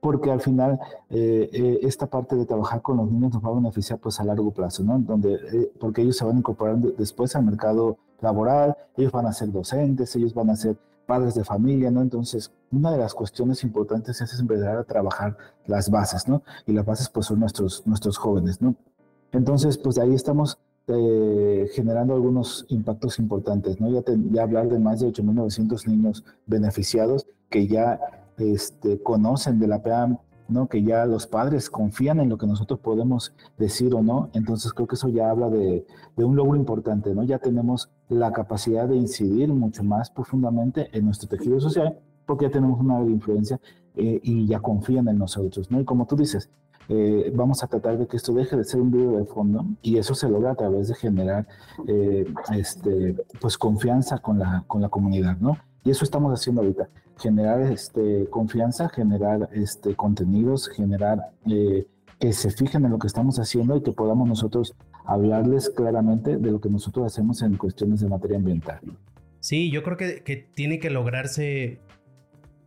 porque 0.00 0.30
al 0.30 0.40
final 0.40 0.78
eh, 1.10 1.48
eh, 1.52 1.78
esta 1.82 2.06
parte 2.06 2.36
de 2.36 2.44
trabajar 2.44 2.82
con 2.82 2.96
los 2.98 3.10
niños 3.10 3.32
nos 3.32 3.44
va 3.44 3.50
a 3.50 3.54
beneficiar 3.54 3.98
pues 3.98 4.20
a 4.20 4.24
largo 4.24 4.50
plazo, 4.50 4.82
¿no? 4.82 4.98
Donde, 4.98 5.70
porque 5.80 6.02
ellos 6.02 6.16
se 6.16 6.24
van 6.24 6.36
a 6.36 6.38
incorporar 6.40 6.76
después 6.76 7.34
al 7.36 7.44
mercado 7.44 7.96
laboral, 8.20 8.76
ellos 8.96 9.12
van 9.12 9.26
a 9.26 9.32
ser 9.32 9.50
docentes, 9.50 10.14
ellos 10.16 10.34
van 10.34 10.50
a 10.50 10.56
ser 10.56 10.76
padres 11.06 11.34
de 11.34 11.44
familia, 11.44 11.90
¿no? 11.90 12.02
Entonces, 12.02 12.50
una 12.72 12.90
de 12.90 12.98
las 12.98 13.14
cuestiones 13.14 13.62
importantes 13.62 14.20
es 14.20 14.38
empezar 14.40 14.76
a 14.76 14.84
trabajar 14.84 15.36
las 15.66 15.90
bases, 15.90 16.28
¿no? 16.28 16.42
Y 16.66 16.72
las 16.72 16.84
bases 16.84 17.08
pues 17.08 17.26
son 17.26 17.40
nuestros, 17.40 17.86
nuestros 17.86 18.18
jóvenes, 18.18 18.60
¿no? 18.60 18.74
Entonces, 19.34 19.78
pues 19.78 19.96
de 19.96 20.02
ahí 20.02 20.14
estamos 20.14 20.58
eh, 20.86 21.68
generando 21.74 22.14
algunos 22.14 22.66
impactos 22.68 23.18
importantes, 23.18 23.80
¿no? 23.80 23.90
Ya, 23.90 24.02
ya 24.30 24.42
hablar 24.42 24.68
de 24.68 24.78
más 24.78 25.00
de 25.00 25.08
8.900 25.08 25.86
niños 25.88 26.24
beneficiados 26.46 27.26
que 27.50 27.66
ya 27.66 28.00
este, 28.38 29.02
conocen 29.02 29.58
de 29.58 29.66
la 29.66 29.82
PAM, 29.82 30.18
¿no? 30.48 30.68
Que 30.68 30.82
ya 30.82 31.04
los 31.06 31.26
padres 31.26 31.68
confían 31.68 32.20
en 32.20 32.28
lo 32.28 32.38
que 32.38 32.46
nosotros 32.46 32.78
podemos 32.78 33.34
decir 33.58 33.94
o 33.94 34.02
no. 34.02 34.30
Entonces 34.34 34.72
creo 34.72 34.86
que 34.86 34.94
eso 34.94 35.08
ya 35.08 35.30
habla 35.30 35.50
de, 35.50 35.84
un 36.16 36.36
logro 36.36 36.56
importante, 36.56 37.14
¿no? 37.14 37.24
Ya 37.24 37.38
tenemos 37.38 37.90
la 38.08 38.32
capacidad 38.32 38.88
de 38.88 38.96
incidir 38.96 39.48
mucho 39.52 39.82
más 39.82 40.10
profundamente 40.10 40.90
en 40.96 41.06
nuestro 41.06 41.28
tejido 41.28 41.60
social 41.60 41.98
porque 42.26 42.46
ya 42.46 42.50
tenemos 42.50 42.80
una 42.80 43.00
influencia 43.02 43.60
eh, 43.96 44.20
y 44.22 44.46
ya 44.46 44.60
confían 44.60 45.08
en 45.08 45.18
nosotros, 45.18 45.70
¿no? 45.70 45.80
Y 45.80 45.84
como 45.84 46.06
tú 46.06 46.16
dices, 46.16 46.50
eh, 46.88 47.32
vamos 47.34 47.62
a 47.62 47.66
tratar 47.66 47.98
de 47.98 48.06
que 48.06 48.16
esto 48.16 48.32
deje 48.32 48.56
de 48.56 48.64
ser 48.64 48.80
un 48.80 48.92
ruido 48.92 49.18
de 49.18 49.24
fondo 49.24 49.64
y 49.82 49.96
eso 49.96 50.14
se 50.14 50.28
logra 50.28 50.52
a 50.52 50.54
través 50.54 50.88
de 50.88 50.94
generar 50.94 51.46
eh, 51.88 52.26
este, 52.54 53.16
pues 53.40 53.56
confianza 53.56 54.18
con 54.18 54.38
la, 54.38 54.64
con 54.66 54.82
la 54.82 54.88
comunidad, 54.88 55.38
¿no? 55.38 55.56
Y 55.82 55.90
eso 55.90 56.04
estamos 56.04 56.32
haciendo 56.32 56.62
ahorita, 56.62 56.88
generar 57.18 57.60
este, 57.60 58.26
confianza, 58.30 58.88
generar 58.88 59.48
este, 59.52 59.94
contenidos, 59.94 60.68
generar 60.68 61.30
eh, 61.46 61.86
que 62.18 62.32
se 62.32 62.50
fijen 62.50 62.84
en 62.84 62.90
lo 62.90 62.98
que 62.98 63.06
estamos 63.06 63.38
haciendo 63.38 63.76
y 63.76 63.82
que 63.82 63.92
podamos 63.92 64.28
nosotros 64.28 64.74
hablarles 65.04 65.70
claramente 65.70 66.36
de 66.36 66.50
lo 66.50 66.60
que 66.60 66.70
nosotros 66.70 67.06
hacemos 67.06 67.42
en 67.42 67.56
cuestiones 67.56 68.00
de 68.00 68.08
materia 68.08 68.38
ambiental. 68.38 68.80
Sí, 69.40 69.70
yo 69.70 69.82
creo 69.82 69.98
que, 69.98 70.22
que 70.22 70.36
tiene 70.36 70.78
que 70.78 70.88
lograrse 70.88 71.80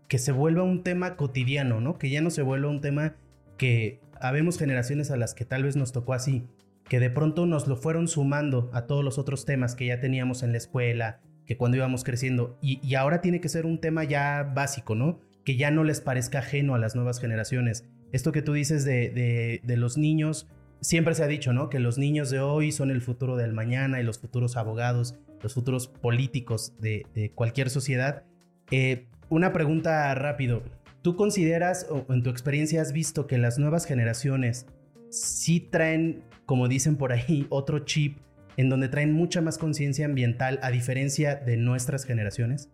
que 0.08 0.20
se 0.20 0.32
vuelva 0.32 0.64
un 0.64 0.84
tema 0.84 1.16
cotidiano, 1.16 1.82
¿no? 1.82 1.98
Que 1.98 2.10
ya 2.10 2.22
no 2.22 2.30
se 2.30 2.44
vuelva 2.44 2.70
un 2.70 2.82
tema 2.82 3.16
que 3.58 4.00
habemos 4.22 4.58
generaciones 4.58 5.12
a 5.12 5.18
las 5.18 5.34
que 5.34 5.46
tal 5.46 5.64
vez 5.64 5.76
nos 5.76 5.92
tocó 5.92 6.14
así, 6.14 6.48
que 6.88 7.00
de 7.00 7.10
pronto 7.10 7.46
nos 7.46 7.68
lo 7.68 7.76
fueron 7.76 8.08
sumando 8.08 8.70
a 8.74 8.84
todos 8.84 9.04
los 9.04 9.18
otros 9.18 9.46
temas 9.46 9.76
que 9.76 9.88
ya 9.88 10.00
teníamos 10.00 10.44
en 10.44 10.52
la 10.52 10.58
escuela, 10.58 11.20
que 11.46 11.58
cuando 11.58 11.78
íbamos 11.78 12.04
creciendo, 12.04 12.58
y, 12.62 12.96
ahora 12.96 13.22
tiene 13.22 13.42
que 13.42 13.50
ser 13.50 13.66
un 13.66 13.80
tema 13.80 14.04
ya 14.04 14.44
básico, 14.44 14.96
¿no? 14.96 15.20
Que 15.46 15.56
ya 15.56 15.72
no 15.72 15.84
les 15.84 16.02
parezca 16.02 16.40
ajeno 16.40 16.76
a 16.76 16.80
las 16.80 16.96
nuevas 16.96 17.20
generaciones. 17.20 17.86
Esto 18.12 18.32
que 18.32 18.42
tú 18.42 18.54
dices 18.54 18.84
de, 18.86 19.62
de, 19.64 19.78
los 19.78 19.98
niños, 19.98 20.48
siempre 20.82 21.16
se 21.16 21.24
ha 21.24 21.28
dicho, 21.28 21.54
¿no? 21.54 21.70
Que 21.70 21.80
los 21.80 21.98
niños 21.98 22.30
de 22.30 22.40
hoy 22.40 22.72
son 22.72 22.92
el 22.92 23.02
futuro 23.02 23.38
del 23.38 23.54
mañana 23.54 24.00
y 24.00 24.04
los 24.04 24.20
futuros 24.20 24.58
abogados, 24.58 25.16
los 25.42 25.54
futuros 25.54 25.88
políticos 25.88 26.74
de, 26.80 27.06
de 27.16 27.32
cualquier 27.32 27.70
sociedad. 27.70 28.24
Eh, 28.72 29.08
una 29.30 29.54
pregunta 29.54 30.14
rápido. 30.16 30.64
¿Tú 31.08 31.16
consideras 31.16 31.88
o 31.90 32.12
en 32.12 32.22
tu 32.22 32.30
experiencia 32.30 32.82
has 32.82 32.92
visto 32.92 33.28
que 33.28 33.38
las 33.38 33.58
nuevas 33.58 33.86
generaciones 33.86 34.66
sí 35.10 35.62
traen, 35.62 36.22
como 36.46 36.68
dicen 36.68 36.98
por 36.98 37.14
ahí, 37.14 37.48
otro 37.50 37.80
chip 37.86 38.18
en 38.58 38.68
donde 38.68 38.90
traen 38.90 39.14
mucha 39.14 39.40
más 39.40 39.58
conciencia 39.58 40.06
ambiental 40.06 40.60
a 40.62 40.70
diferencia 40.70 41.38
de 41.38 41.56
nuestras 41.56 42.04
generaciones? 42.04 42.70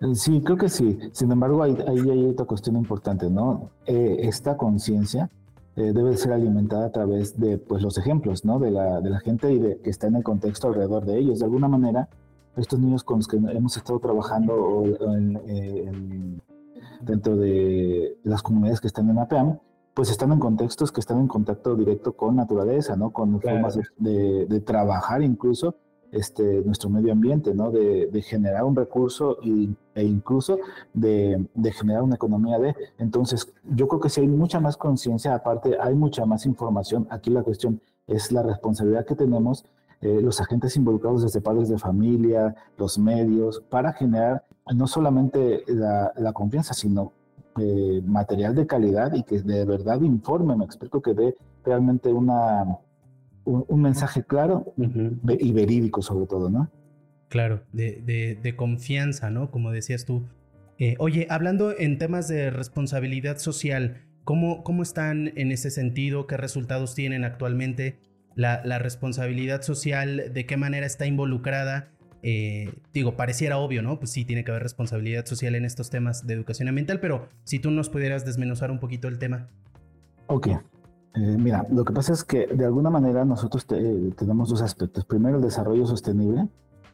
Eh, 0.00 0.12
sí, 0.16 0.40
creo 0.44 0.56
que 0.56 0.68
sí. 0.68 0.98
Sin 1.12 1.30
embargo, 1.30 1.62
ahí, 1.62 1.76
hay 1.86 2.24
otra 2.24 2.46
cuestión 2.46 2.74
importante, 2.74 3.30
¿no? 3.30 3.70
Eh, 3.86 4.22
esta 4.22 4.56
conciencia 4.56 5.30
eh, 5.76 5.92
debe 5.94 6.16
ser 6.16 6.32
alimentada 6.32 6.86
a 6.86 6.90
través 6.90 7.38
de 7.38 7.58
pues, 7.58 7.80
los 7.80 7.96
ejemplos, 7.96 8.44
¿no? 8.44 8.58
De 8.58 8.72
la, 8.72 9.20
gente 9.20 9.52
y 9.52 9.60
de, 9.60 9.78
que 9.78 9.90
está 9.90 10.08
en 10.08 10.16
el 10.16 10.24
contexto 10.24 10.66
alrededor 10.66 11.04
de 11.04 11.16
ellos. 11.16 11.38
De 11.38 11.44
alguna 11.44 11.68
manera, 11.68 12.08
estos 12.56 12.80
niños 12.80 13.04
con 13.04 13.18
los 13.18 13.28
que 13.28 13.36
hemos 13.36 13.76
estado 13.76 14.00
trabajando 14.00 14.82
en, 15.00 16.42
dentro 17.00 17.36
de 17.36 18.18
las 18.24 18.42
comunidades 18.42 18.80
que 18.80 18.88
están 18.88 19.08
en 19.10 19.18
APAM, 19.18 19.58
pues 19.94 20.10
están 20.10 20.30
en 20.30 20.38
contextos 20.38 20.92
que 20.92 21.00
están 21.00 21.18
en 21.18 21.26
contacto 21.26 21.74
directo 21.74 22.12
con 22.12 22.36
naturaleza, 22.36 22.94
¿no? 22.94 23.10
Con 23.10 23.40
formas 23.40 23.78
de, 23.96 24.62
trabajar 24.64 25.22
incluso 25.22 25.74
este, 26.12 26.62
nuestro 26.62 26.88
medio 26.88 27.12
ambiente, 27.12 27.52
¿no? 27.52 27.72
De, 27.72 28.22
generar 28.22 28.62
un 28.62 28.76
recurso 28.76 29.38
e 29.42 30.04
incluso 30.04 30.58
de, 30.94 31.44
de, 31.52 31.72
generar 31.72 32.02
una 32.02 32.14
economía 32.14 32.60
de. 32.60 32.76
Entonces, 32.98 33.52
yo 33.64 33.88
creo 33.88 34.00
que 34.00 34.08
si 34.08 34.20
hay 34.20 34.28
mucha 34.28 34.60
más 34.60 34.76
conciencia, 34.76 35.34
aparte 35.34 35.76
hay 35.80 35.94
mucha 35.94 36.24
más 36.26 36.46
información. 36.46 37.08
Aquí 37.10 37.30
la 37.30 37.42
cuestión 37.42 37.80
es 38.06 38.30
la 38.30 38.42
responsabilidad 38.42 39.04
que 39.04 39.16
tenemos 39.16 39.64
eh, 40.00 40.20
los 40.22 40.40
agentes 40.40 40.76
involucrados 40.76 41.22
desde 41.22 41.40
padres 41.40 41.68
de 41.68 41.78
familia, 41.78 42.54
los 42.76 42.98
medios, 42.98 43.62
para 43.68 43.92
generar 43.92 44.44
no 44.74 44.86
solamente 44.86 45.64
la, 45.66 46.32
confianza, 46.32 46.74
sino 46.74 47.12
eh, 47.58 48.00
material 48.04 48.54
de 48.54 48.66
calidad 48.66 49.12
y 49.14 49.22
que 49.24 49.40
de 49.40 49.64
verdad 49.64 50.00
informe, 50.02 50.54
me 50.54 50.64
explico, 50.64 51.02
que 51.02 51.14
dé 51.14 51.36
realmente 51.64 52.12
una, 52.12 52.78
un, 53.44 53.82
mensaje 53.82 54.22
claro 54.22 54.72
y 54.76 55.52
verídico 55.52 56.02
sobre 56.02 56.26
todo, 56.26 56.50
¿no? 56.50 56.70
Claro, 57.28 57.62
de, 57.72 58.54
confianza, 58.56 59.30
¿no? 59.30 59.50
Como 59.50 59.70
decías 59.70 60.04
tú. 60.04 60.26
Eh, 60.78 60.94
oye, 60.98 61.26
hablando 61.28 61.76
en 61.76 61.98
temas 61.98 62.28
de 62.28 62.50
responsabilidad 62.50 63.38
social, 63.38 64.04
¿cómo, 64.24 64.62
¿cómo 64.62 64.82
están 64.82 65.32
en 65.36 65.50
ese 65.50 65.70
sentido? 65.70 66.26
¿Qué 66.26 66.36
resultados 66.36 66.94
tienen 66.94 67.24
actualmente? 67.24 67.98
La, 68.38 68.78
responsabilidad 68.78 69.62
social, 69.62 70.32
de 70.32 70.46
qué 70.46 70.56
manera 70.56 70.86
está 70.86 71.06
involucrada. 71.06 71.88
Eh, 72.22 72.72
digo, 72.94 73.16
pareciera 73.16 73.58
obvio, 73.58 73.82
¿no? 73.82 73.98
Pues 73.98 74.12
sí, 74.12 74.24
tiene 74.24 74.44
que 74.44 74.52
haber 74.52 74.62
responsabilidad 74.62 75.26
social 75.26 75.56
en 75.56 75.64
estos 75.64 75.90
temas 75.90 76.26
de 76.26 76.34
educación 76.34 76.68
ambiental, 76.68 77.00
pero 77.00 77.28
si 77.42 77.58
tú 77.58 77.70
nos 77.70 77.88
pudieras 77.88 78.24
desmenuzar 78.24 78.70
un 78.70 78.78
poquito 78.78 79.08
el 79.08 79.18
tema. 79.18 79.48
Ok. 80.28 80.46
Eh, 80.46 80.60
mira, 81.14 81.66
lo 81.70 81.84
que 81.84 81.92
pasa 81.92 82.12
es 82.12 82.22
que 82.22 82.46
de 82.46 82.64
alguna 82.64 82.90
manera 82.90 83.24
nosotros 83.24 83.66
tenemos 83.66 84.50
dos 84.50 84.62
aspectos. 84.62 85.04
Primero, 85.04 85.38
el 85.38 85.42
desarrollo 85.42 85.86
sostenible, 85.86 86.46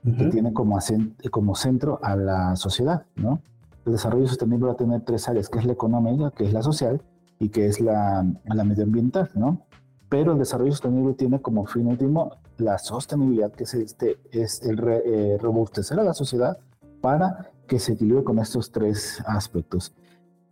que 0.03 0.27
tiene 0.27 0.53
como, 0.53 0.79
como 1.31 1.55
centro 1.55 1.99
a 2.03 2.17
la 2.17 2.57
sociedad, 2.57 3.05
¿no? 3.17 3.43
El 3.85 3.93
desarrollo 3.93 4.27
sostenible 4.27 4.67
va 4.67 4.73
a 4.73 4.77
tener 4.77 5.03
tres 5.03 5.29
áreas, 5.29 5.49
que 5.49 5.59
es 5.59 5.67
la 5.67 5.73
económica, 5.73 6.31
que 6.31 6.45
es 6.45 6.53
la 6.53 6.63
social 6.63 7.03
y 7.39 7.49
que 7.51 7.67
es 7.67 7.81
la, 7.81 8.27
la 8.45 8.65
medioambiental, 8.65 9.31
¿no? 9.35 9.67
Pero 10.09 10.33
el 10.33 10.39
desarrollo 10.39 10.73
sostenible 10.73 11.15
tiene 11.15 11.41
como 11.41 11.67
fin 11.67 11.87
último 11.87 12.33
la 12.59 12.79
sostenibilidad, 12.79 13.53
que 13.53 13.65
es, 13.65 13.75
este, 13.75 14.19
es 14.31 14.63
el 14.63 14.79
eh, 14.87 15.39
robustecer 15.41 15.99
a 15.99 16.05
la 16.05 16.15
sociedad 16.15 16.59
para 17.01 17.51
que 17.67 17.79
se 17.79 17.93
equilibre 17.93 18.25
con 18.25 18.39
estos 18.39 18.71
tres 18.71 19.23
aspectos. 19.27 19.95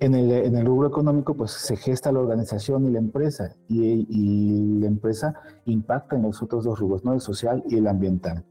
En 0.01 0.15
el, 0.15 0.33
en 0.33 0.57
el 0.57 0.67
rubro 0.67 0.89
económico, 0.89 1.35
pues 1.35 1.53
se 1.53 1.77
gesta 1.77 2.11
la 2.11 2.19
organización 2.19 2.87
y 2.87 2.91
la 2.91 2.99
empresa, 2.99 3.55
y, 3.69 4.07
y 4.09 4.81
la 4.81 4.89
empresa 4.89 5.35
impacta 5.65 6.17
en 6.17 6.23
los 6.23 6.43
otros 6.43 6.65
dos 6.65 6.81
rubros, 6.81 7.05
¿no? 7.05 7.13
el 7.13 7.21
social 7.21 7.63
y 7.69 7.77
el 7.77 7.87
ambiental. 7.87 8.45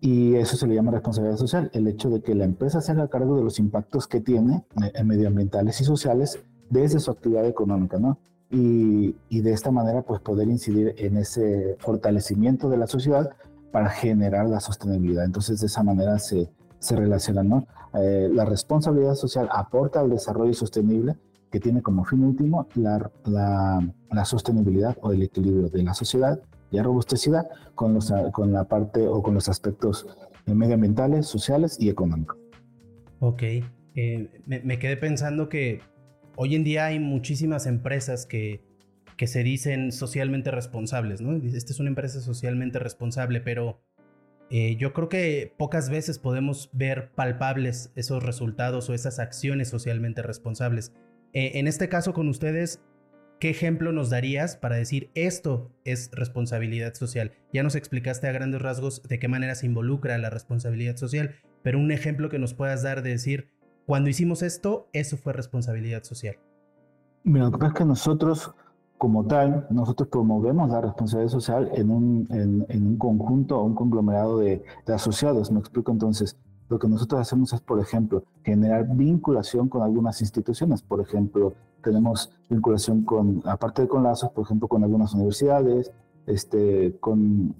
Y 0.00 0.34
eso 0.34 0.56
se 0.56 0.66
le 0.66 0.74
llama 0.74 0.92
responsabilidad 0.92 1.36
social, 1.36 1.70
el 1.72 1.86
hecho 1.88 2.08
de 2.10 2.20
que 2.20 2.34
la 2.34 2.44
empresa 2.44 2.80
se 2.80 2.92
haga 2.92 3.08
cargo 3.08 3.36
de 3.36 3.44
los 3.44 3.58
impactos 3.58 4.06
que 4.06 4.20
tiene 4.20 4.64
en 4.76 4.90
eh, 4.94 5.04
medioambientales 5.04 5.80
y 5.80 5.84
sociales 5.84 6.40
desde 6.70 7.00
su 7.00 7.10
actividad 7.10 7.46
económica, 7.46 7.98
¿no? 7.98 8.18
Y, 8.50 9.40
de 9.40 9.52
esta 9.52 9.70
manera 9.70 10.02
pues 10.02 10.20
poder 10.20 10.48
incidir 10.48 10.94
en 10.98 11.16
ese 11.16 11.76
fortalecimiento 11.78 12.68
de 12.68 12.78
la 12.78 12.86
sociedad 12.86 13.30
para 13.72 13.90
generar 13.90 14.48
la 14.48 14.60
sostenibilidad. 14.60 15.24
Entonces 15.24 15.60
de 15.60 15.66
esa 15.66 15.82
manera 15.82 16.18
se, 16.18 16.50
se 16.78 16.96
relacionan, 16.96 17.48
¿no? 17.48 17.66
Eh, 17.94 18.28
la 18.32 18.44
responsabilidad 18.44 19.14
social 19.14 19.48
aporta 19.52 20.00
al 20.00 20.10
desarrollo 20.10 20.54
sostenible 20.54 21.16
que 21.50 21.60
tiene 21.60 21.82
como 21.82 22.04
fin 22.04 22.22
último 22.22 22.68
la, 22.74 23.10
la, 23.24 24.24
sostenibilidad 24.24 24.96
o 25.00 25.12
el 25.12 25.22
equilibrio 25.22 25.70
de 25.70 25.82
la 25.82 25.94
sociedad 25.94 26.38
ya 26.70 26.82
robustecida 26.82 27.48
con, 27.74 27.94
los, 27.94 28.12
con 28.32 28.52
la 28.52 28.64
parte 28.64 29.06
o 29.06 29.22
con 29.22 29.32
los 29.32 29.48
aspectos 29.48 30.06
medioambientales, 30.44 31.26
sociales 31.26 31.78
y 31.80 31.88
económicos. 31.88 32.36
Ok, 33.20 33.42
eh, 33.42 34.42
me, 34.46 34.60
me, 34.60 34.78
quedé 34.78 34.98
pensando 34.98 35.48
que 35.48 35.80
hoy 36.40 36.54
en 36.54 36.62
día 36.62 36.86
hay 36.86 37.00
muchísimas 37.00 37.66
empresas 37.66 38.24
que, 38.24 38.62
que 39.16 39.26
se 39.26 39.42
dicen 39.42 39.90
socialmente 39.90 40.52
responsables, 40.52 41.20
¿no? 41.20 41.34
Esta 41.36 41.72
es 41.72 41.80
una 41.80 41.88
empresa 41.88 42.20
socialmente 42.20 42.78
responsable, 42.78 43.40
pero 43.40 43.82
eh, 44.48 44.76
yo 44.76 44.92
creo 44.92 45.08
que 45.08 45.52
pocas 45.58 45.90
veces 45.90 46.20
podemos 46.20 46.70
ver 46.72 47.10
palpables 47.16 47.92
esos 47.96 48.22
resultados 48.22 48.88
o 48.88 48.94
esas 48.94 49.18
acciones 49.18 49.68
socialmente 49.68 50.22
responsables. 50.22 50.92
Eh, 51.32 51.52
en 51.54 51.66
este 51.66 51.88
caso 51.88 52.14
con 52.14 52.28
ustedes, 52.28 52.80
¿qué 53.40 53.50
ejemplo 53.50 53.90
nos 53.90 54.08
darías 54.08 54.56
para 54.56 54.76
decir 54.76 55.10
esto 55.16 55.74
es 55.84 56.08
responsabilidad 56.12 56.94
social? 56.94 57.32
Ya 57.52 57.64
nos 57.64 57.74
explicaste 57.74 58.28
a 58.28 58.32
grandes 58.32 58.62
rasgos 58.62 59.02
de 59.02 59.18
qué 59.18 59.26
manera 59.26 59.56
se 59.56 59.66
involucra 59.66 60.16
la 60.18 60.30
responsabilidad 60.30 60.96
social, 60.98 61.34
pero 61.64 61.80
un 61.80 61.90
ejemplo 61.90 62.28
que 62.28 62.38
nos 62.38 62.54
puedas 62.54 62.84
dar 62.84 63.02
de 63.02 63.10
decir, 63.10 63.48
cuando 63.88 64.10
hicimos 64.10 64.42
esto, 64.42 64.86
eso 64.92 65.16
fue 65.16 65.32
responsabilidad 65.32 66.02
social. 66.02 66.36
Mira, 67.24 67.46
lo 67.46 67.52
que 67.52 67.56
pasa 67.56 67.72
es 67.72 67.78
que 67.78 67.84
nosotros, 67.86 68.54
como 68.98 69.26
tal, 69.26 69.66
nosotros 69.70 70.10
promovemos 70.10 70.68
la 70.68 70.82
responsabilidad 70.82 71.32
social 71.32 71.70
en 71.72 71.90
un, 71.90 72.28
en, 72.68 72.86
un 72.86 72.98
conjunto 72.98 73.58
o 73.58 73.64
un 73.64 73.74
conglomerado 73.74 74.40
de, 74.40 74.62
asociados. 74.88 75.50
Me 75.50 75.60
explico 75.60 75.90
entonces. 75.90 76.36
Lo 76.68 76.78
que 76.78 76.86
nosotros 76.86 77.18
hacemos 77.18 77.54
es, 77.54 77.62
por 77.62 77.80
ejemplo, 77.80 78.24
generar 78.44 78.86
vinculación 78.94 79.70
con 79.70 79.80
algunas 79.80 80.20
instituciones. 80.20 80.82
Por 80.82 81.00
ejemplo, 81.00 81.54
tenemos 81.82 82.30
vinculación 82.50 83.04
con, 83.04 83.40
aparte 83.46 83.80
de 83.80 83.88
con 83.88 84.02
lazos, 84.02 84.30
por 84.32 84.44
ejemplo, 84.44 84.68
con 84.68 84.84
algunas 84.84 85.14
universidades, 85.14 85.90
este, 86.28 86.96
con, 87.00 87.54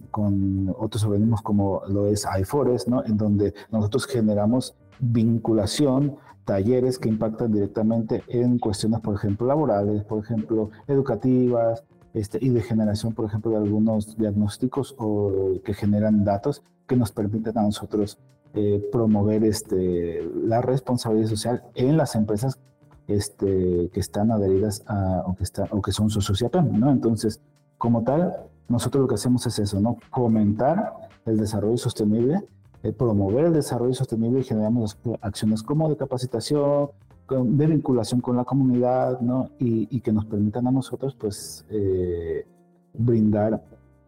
otros 0.79 1.05
organismos 1.05 1.43
como 1.43 1.83
lo 1.89 2.07
es 2.07 2.27
IFORES, 2.41 2.89
¿no? 2.89 3.05
en 3.05 3.17
donde 3.17 3.55
nosotros 3.71 4.07
generamos 4.07 4.75
vinculación, 5.01 6.17
talleres 6.45 6.99
que 6.99 7.09
impactan 7.09 7.53
directamente 7.53 8.23
en 8.29 8.59
cuestiones, 8.59 9.01
por 9.01 9.15
ejemplo, 9.15 9.47
laborales, 9.47 10.05
por 10.05 10.23
ejemplo, 10.23 10.71
educativas, 10.87 11.85
este, 12.15 12.39
y 12.41 12.49
de 12.49 12.63
generación, 12.63 13.13
por 13.13 13.27
ejemplo, 13.27 13.51
de 13.51 13.59
algunos 13.59 14.17
diagnósticos 14.17 14.95
o 14.99 15.61
que 15.65 15.75
generan 15.75 16.25
datos 16.25 16.63
que 16.87 16.97
nos 16.97 17.13
permiten 17.13 17.59
a 17.59 17.63
nosotros 17.63 18.19
eh, 18.55 18.83
promover 18.91 19.45
este, 19.45 20.27
la 20.43 20.63
responsabilidad 20.63 21.29
social 21.29 21.63
en 21.75 21.99
las 21.99 22.15
empresas 22.15 22.59
este, 23.07 23.91
que 23.93 24.01
están 24.01 24.31
adheridas 24.31 24.83
a, 24.87 25.23
o, 25.27 25.35
que 25.35 25.45
está, 25.45 25.69
o 25.71 25.83
que 25.83 25.93
son 25.93 26.09
socioCIAPEM, 26.09 26.79
¿no? 26.79 26.91
Entonces, 26.91 27.41
como 27.77 28.05
tal, 28.05 28.35
nosotros 28.69 29.03
lo 29.03 29.09
que 29.09 29.15
hacemos 29.15 29.47
es 29.47 29.59
eso, 29.59 29.81
¿no? 29.81 29.99
Fomentar 30.13 30.93
el 31.25 31.39
desarrollo 31.39 31.77
sostenible, 31.77 32.43
eh, 32.83 32.93
promover 32.93 33.47
el 33.47 33.53
desarrollo 33.55 33.95
sostenible 33.95 34.41
y 34.41 34.45
generamos 34.45 34.99
acciones 35.21 35.63
como 35.63 35.89
de 35.89 35.97
capacitación, 35.97 36.91
de 37.29 37.67
vinculación 37.67 38.21
con 38.21 38.37
la 38.37 38.45
comunidad, 38.45 39.21
¿no? 39.21 39.51
Y, 39.59 40.01
que 40.01 40.13
nos 40.13 40.25
permitan 40.25 40.67
a 40.67 40.71
nosotros, 40.71 41.15
pues, 41.15 41.67
eh, 41.71 42.47
brindar 42.95 43.63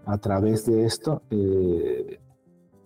a 0.06 0.18
través 0.18 0.64
de 0.66 0.84
esto 0.84 1.22
eh, 1.30 2.18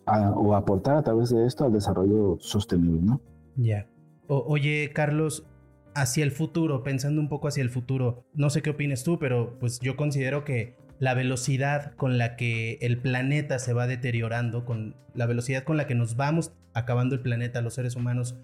o 0.06 0.54
aportar 0.54 0.96
a 0.96 1.02
través 1.02 1.30
de 1.30 1.46
esto 1.46 1.64
al 1.64 1.72
desarrollo 1.72 2.36
sostenible, 2.40 3.00
¿no? 3.02 3.20
Ya. 3.56 3.86
oye, 4.26 4.90
Carlos, 4.92 5.46
hacia 5.94 6.24
el 6.24 6.32
futuro, 6.32 6.82
pensando 6.82 7.20
un 7.20 7.28
poco 7.28 7.48
hacia 7.48 7.62
el 7.62 7.70
futuro, 7.70 8.24
no 8.34 8.50
sé 8.50 8.62
qué 8.62 8.70
opines 8.70 9.04
tú, 9.04 9.18
pero 9.18 9.58
pues 9.60 9.78
yo 9.80 9.96
considero 9.96 10.44
que 10.44 10.76
la 10.98 11.14
velocidad 11.14 11.94
con 11.96 12.18
la 12.18 12.36
que 12.36 12.78
el 12.80 12.98
planeta 12.98 13.58
se 13.58 13.72
va 13.72 13.86
deteriorando, 13.86 14.64
con 14.64 14.96
la 15.14 15.26
velocidad 15.26 15.64
con 15.64 15.76
la 15.76 15.86
que 15.86 15.94
nos 15.94 16.16
vamos 16.16 16.52
acabando 16.72 17.14
el 17.14 17.20
planeta, 17.20 17.60
los 17.60 17.74
seres 17.74 17.96
humanos, 17.96 18.36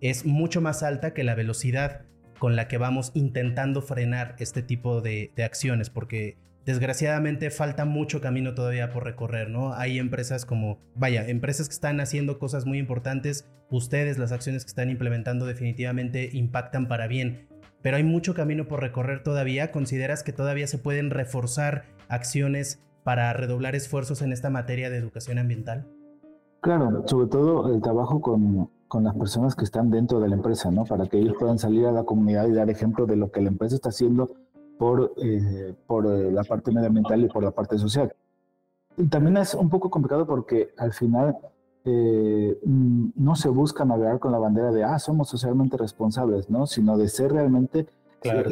es 0.00 0.24
mucho 0.24 0.60
más 0.60 0.82
alta 0.82 1.14
que 1.14 1.24
la 1.24 1.34
velocidad 1.34 2.02
con 2.38 2.56
la 2.56 2.68
que 2.68 2.78
vamos 2.78 3.10
intentando 3.14 3.80
frenar 3.80 4.36
este 4.38 4.62
tipo 4.62 5.00
de, 5.00 5.32
acciones, 5.42 5.88
porque 5.88 6.36
desgraciadamente 6.66 7.50
falta 7.50 7.84
mucho 7.84 8.20
camino 8.20 8.54
todavía 8.54 8.90
por 8.90 9.04
recorrer, 9.04 9.50
¿no? 9.50 9.74
Hay 9.74 9.98
empresas 9.98 10.44
como, 10.44 10.78
vaya, 10.94 11.26
empresas 11.28 11.68
que 11.68 11.74
están 11.74 12.00
haciendo 12.00 12.38
cosas 12.38 12.66
muy 12.66 12.78
importantes, 12.78 13.48
ustedes 13.70 14.18
las 14.18 14.32
acciones 14.32 14.64
que 14.64 14.68
están 14.68 14.90
implementando 14.90 15.46
definitivamente 15.46 16.30
impactan 16.32 16.88
para 16.88 17.06
bien, 17.06 17.48
pero 17.84 17.98
hay 17.98 18.02
mucho 18.02 18.32
camino 18.32 18.66
por 18.66 18.80
recorrer 18.80 19.22
todavía. 19.22 19.70
¿Consideras 19.70 20.22
que 20.22 20.32
todavía 20.32 20.66
se 20.66 20.78
pueden 20.78 21.10
reforzar 21.10 21.84
acciones 22.08 22.80
para 23.02 23.30
redoblar 23.34 23.74
esfuerzos 23.74 24.22
en 24.22 24.32
esta 24.32 24.48
materia 24.48 24.88
de 24.88 24.96
educación 24.96 25.36
ambiental? 25.38 25.86
Claro, 26.62 27.04
sobre 27.06 27.28
todo 27.28 27.74
el 27.74 27.82
trabajo 27.82 28.22
con, 28.22 28.70
con, 28.88 29.04
las 29.04 29.14
personas 29.14 29.54
que 29.54 29.64
están 29.64 29.90
dentro 29.90 30.18
de 30.18 30.30
la 30.30 30.34
empresa, 30.34 30.70
¿no? 30.70 30.84
Para 30.84 31.06
que 31.08 31.18
ellos 31.18 31.34
puedan 31.38 31.58
salir 31.58 31.84
a 31.84 31.92
la 31.92 32.04
comunidad 32.04 32.48
y 32.48 32.52
dar 32.52 32.70
ejemplo 32.70 33.04
de 33.04 33.16
lo 33.16 33.30
que 33.30 33.42
la 33.42 33.48
empresa 33.48 33.74
está 33.74 33.90
haciendo 33.90 34.34
por, 34.78 35.12
eh, 35.22 35.74
por 35.86 36.06
eh, 36.06 36.32
la 36.32 36.42
parte 36.42 36.72
medioambiental 36.72 37.22
y 37.22 37.28
por 37.28 37.44
la 37.44 37.50
parte 37.50 37.76
social. 37.76 38.14
Y 38.96 39.08
también 39.08 39.36
es 39.36 39.52
un 39.54 39.68
poco 39.68 39.90
complicado 39.90 40.26
porque 40.26 40.70
al 40.78 40.94
final 40.94 41.36
eh, 41.84 42.58
mm, 42.64 43.08
no 43.16 43.36
se 43.36 43.48
busca 43.48 43.84
navegar 43.84 44.18
con 44.18 44.32
la 44.32 44.38
bandera 44.38 44.72
de, 44.72 44.84
ah, 44.84 44.98
somos 44.98 45.28
socialmente 45.28 45.76
responsables, 45.76 46.50
¿no? 46.50 46.66
Sino 46.66 46.96
de 46.96 47.08
ser 47.08 47.32
realmente 47.32 47.86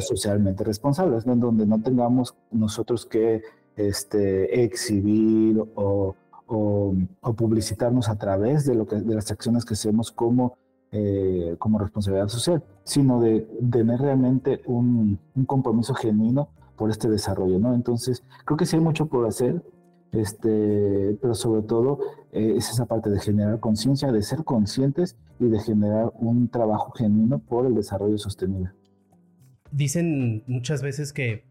socialmente 0.00 0.64
responsables, 0.64 1.26
¿no? 1.26 1.32
En 1.32 1.40
donde 1.40 1.66
no 1.66 1.80
tengamos 1.80 2.34
nosotros 2.50 3.06
que 3.06 3.42
este, 3.76 4.64
exhibir 4.64 5.64
o 5.74 6.14
o, 6.52 6.94
publicitarnos 7.36 8.08
a 8.08 8.16
través 8.16 8.66
de, 8.66 8.74
lo 8.74 8.86
que, 8.86 8.96
de 8.96 9.14
las 9.14 9.30
acciones 9.30 9.64
que 9.64 9.74
hacemos 9.74 10.12
como, 10.12 10.56
eh, 10.90 11.56
como 11.58 11.78
responsabilidad 11.78 12.28
social, 12.28 12.62
sino 12.84 13.20
de, 13.20 13.40
tener 13.70 14.00
realmente 14.00 14.62
un, 14.66 15.18
un, 15.34 15.44
compromiso 15.44 15.94
genuino 15.94 16.48
por 16.76 16.90
este 16.90 17.08
desarrollo, 17.08 17.58
¿no? 17.58 17.74
Entonces, 17.74 18.22
creo 18.44 18.56
que 18.56 18.66
sí 18.66 18.76
hay 18.76 18.82
mucho 18.82 19.06
por 19.06 19.26
hacer, 19.26 19.62
este, 20.12 21.18
pero 21.20 21.34
sobre 21.34 21.62
todo 21.62 21.98
eh, 22.32 22.54
es 22.56 22.70
esa 22.70 22.86
parte 22.86 23.10
de 23.10 23.18
generar 23.18 23.60
conciencia, 23.60 24.12
de 24.12 24.22
ser 24.22 24.44
conscientes 24.44 25.16
y 25.40 25.46
de 25.46 25.58
generar 25.58 26.12
un 26.14 26.48
trabajo 26.48 26.92
genuino 26.92 27.38
por 27.38 27.66
el 27.66 27.74
desarrollo 27.74 28.18
sostenible. 28.18 28.70
Dicen 29.70 30.44
muchas 30.46 30.82
veces 30.82 31.12
que 31.12 31.44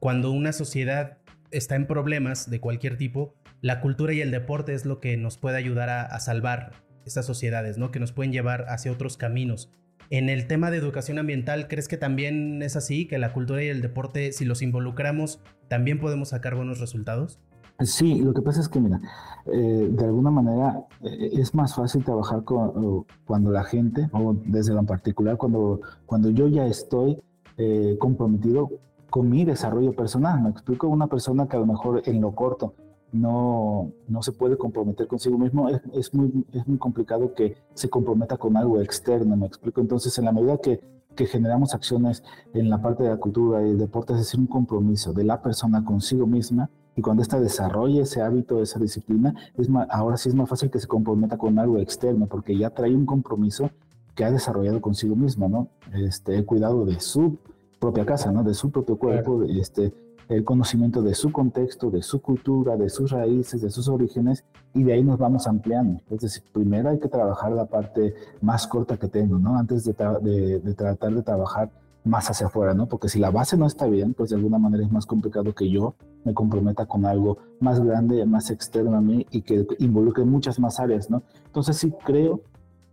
cuando 0.00 0.32
una 0.32 0.52
sociedad 0.52 1.18
está 1.50 1.76
en 1.76 1.86
problemas 1.86 2.50
de 2.50 2.60
cualquier 2.60 2.96
tipo, 2.96 3.34
la 3.60 3.80
cultura 3.80 4.12
y 4.14 4.20
el 4.20 4.30
deporte 4.30 4.74
es 4.74 4.86
lo 4.86 4.98
que 4.98 5.16
nos 5.16 5.36
puede 5.36 5.58
ayudar 5.58 5.90
a, 5.90 6.18
salvar 6.18 6.72
estas 7.04 7.26
sociedades, 7.26 7.78
¿no? 7.78 7.90
Que 7.90 8.00
nos 8.00 8.10
pueden 8.10 8.32
llevar 8.32 8.64
hacia 8.68 8.90
otros 8.90 9.16
caminos. 9.16 9.70
En 10.10 10.28
el 10.28 10.46
tema 10.46 10.70
de 10.70 10.78
educación 10.78 11.18
ambiental, 11.18 11.68
¿crees 11.68 11.88
que 11.88 11.96
también 11.96 12.62
es 12.62 12.74
así? 12.74 13.06
Que 13.06 13.18
la 13.18 13.32
cultura 13.32 13.62
y 13.62 13.68
el 13.68 13.82
deporte, 13.82 14.32
si 14.32 14.44
los 14.44 14.62
involucramos, 14.62 15.40
también 15.68 16.00
podemos 16.00 16.30
sacar 16.30 16.54
buenos 16.56 16.80
resultados? 16.80 17.38
Sí, 17.80 18.20
lo 18.20 18.32
que 18.32 18.42
pasa 18.42 18.60
es 18.60 18.68
que, 18.68 18.80
mira, 18.80 19.00
eh, 19.46 19.88
de 19.90 20.04
alguna 20.04 20.30
manera 20.30 20.86
eh, 21.00 21.30
es 21.32 21.54
más 21.54 21.74
fácil 21.74 22.04
trabajar 22.04 22.44
con, 22.44 23.04
cuando 23.24 23.50
la 23.50 23.64
gente, 23.64 24.08
o 24.12 24.34
desde 24.46 24.72
lo 24.72 24.84
particular, 24.84 25.36
cuando, 25.36 25.80
cuando 26.06 26.30
yo 26.30 26.46
ya 26.46 26.66
estoy 26.66 27.20
eh, 27.56 27.96
comprometido 27.98 28.70
con 29.10 29.28
mi 29.28 29.44
desarrollo 29.44 29.92
personal. 29.92 30.42
Me 30.42 30.50
explico, 30.50 30.86
una 30.88 31.06
persona 31.06 31.48
que 31.48 31.56
a 31.56 31.60
lo 31.60 31.66
mejor 31.66 32.02
en 32.06 32.20
lo 32.20 32.34
corto 32.34 32.74
no, 33.12 33.92
no 34.08 34.22
se 34.22 34.32
puede 34.32 34.56
comprometer 34.56 35.06
consigo 35.06 35.36
mismo, 35.36 35.68
es, 35.68 35.82
es, 35.92 36.14
muy, 36.14 36.46
es 36.52 36.66
muy 36.66 36.78
complicado 36.78 37.34
que 37.34 37.56
se 37.74 37.90
comprometa 37.90 38.38
con 38.38 38.56
algo 38.56 38.80
externo, 38.80 39.36
me 39.36 39.46
explico. 39.46 39.80
Entonces, 39.80 40.16
en 40.18 40.24
la 40.24 40.32
medida 40.32 40.56
que, 40.58 40.80
que 41.14 41.26
generamos 41.26 41.74
acciones 41.74 42.22
en 42.54 42.70
la 42.70 42.80
parte 42.80 43.02
de 43.02 43.10
la 43.10 43.18
cultura 43.18 43.62
y 43.66 43.70
el 43.70 43.78
deporte, 43.78 44.14
es 44.14 44.20
decir, 44.20 44.40
un 44.40 44.46
compromiso 44.46 45.12
de 45.12 45.24
la 45.24 45.42
persona 45.42 45.84
consigo 45.84 46.26
misma, 46.26 46.70
y 46.96 47.02
cuando 47.02 47.22
ésta 47.22 47.40
desarrolla 47.40 48.02
ese 48.02 48.20
hábito, 48.20 48.62
esa 48.62 48.78
disciplina, 48.78 49.34
es 49.56 49.68
ahora 49.90 50.16
sí 50.16 50.28
es 50.28 50.34
más 50.34 50.48
fácil 50.48 50.70
que 50.70 50.78
se 50.78 50.86
comprometa 50.86 51.38
con 51.38 51.58
algo 51.58 51.78
externo, 51.78 52.26
porque 52.26 52.56
ya 52.56 52.70
trae 52.70 52.94
un 52.94 53.06
compromiso 53.06 53.70
que 54.14 54.24
ha 54.24 54.30
desarrollado 54.30 54.80
consigo 54.80 55.16
misma, 55.16 55.48
¿no? 55.48 55.68
Este, 55.94 56.34
el 56.34 56.44
cuidado 56.44 56.84
de 56.84 57.00
su 57.00 57.38
propia 57.78 58.04
casa, 58.04 58.30
¿no? 58.30 58.44
De 58.44 58.54
su 58.54 58.70
propio 58.70 58.96
cuerpo, 58.96 59.42
este, 59.44 59.92
el 60.28 60.44
conocimiento 60.44 61.02
de 61.02 61.14
su 61.14 61.32
contexto, 61.32 61.90
de 61.90 62.02
su 62.02 62.20
cultura, 62.20 62.76
de 62.76 62.90
sus 62.90 63.10
raíces, 63.10 63.62
de 63.62 63.70
sus 63.70 63.88
orígenes, 63.88 64.44
y 64.74 64.82
de 64.84 64.92
ahí 64.92 65.02
nos 65.02 65.18
vamos 65.18 65.46
ampliando. 65.46 66.00
Es 66.10 66.20
decir, 66.20 66.42
primero 66.52 66.90
hay 66.90 66.98
que 66.98 67.08
trabajar 67.08 67.52
la 67.52 67.66
parte 67.66 68.14
más 68.40 68.66
corta 68.66 68.96
que 68.96 69.08
tengo, 69.08 69.38
¿no? 69.38 69.56
Antes 69.56 69.84
de, 69.84 69.92
de, 69.92 70.74
tratar 70.74 71.14
de 71.14 71.22
trabajar 71.22 71.70
más 72.04 72.30
hacia 72.30 72.48
afuera, 72.48 72.74
¿no? 72.74 72.88
Porque 72.88 73.08
si 73.08 73.18
la 73.18 73.30
base 73.30 73.56
no 73.56 73.66
está 73.66 73.86
bien, 73.86 74.14
pues 74.14 74.30
de 74.30 74.36
alguna 74.36 74.58
manera 74.58 74.84
es 74.84 74.90
más 74.90 75.06
complicado 75.06 75.54
que 75.54 75.70
yo 75.70 75.94
me 76.24 76.34
comprometa 76.34 76.86
con 76.86 77.06
algo 77.06 77.38
más 77.60 77.80
grande, 77.80 78.24
más 78.26 78.50
externo 78.50 78.96
a 78.96 79.00
mí 79.00 79.26
y 79.30 79.42
que 79.42 79.66
involucre 79.78 80.24
muchas 80.24 80.58
más 80.58 80.80
áreas, 80.80 81.10
¿no? 81.10 81.22
Entonces 81.46 81.76
sí 81.76 81.92
creo 82.04 82.42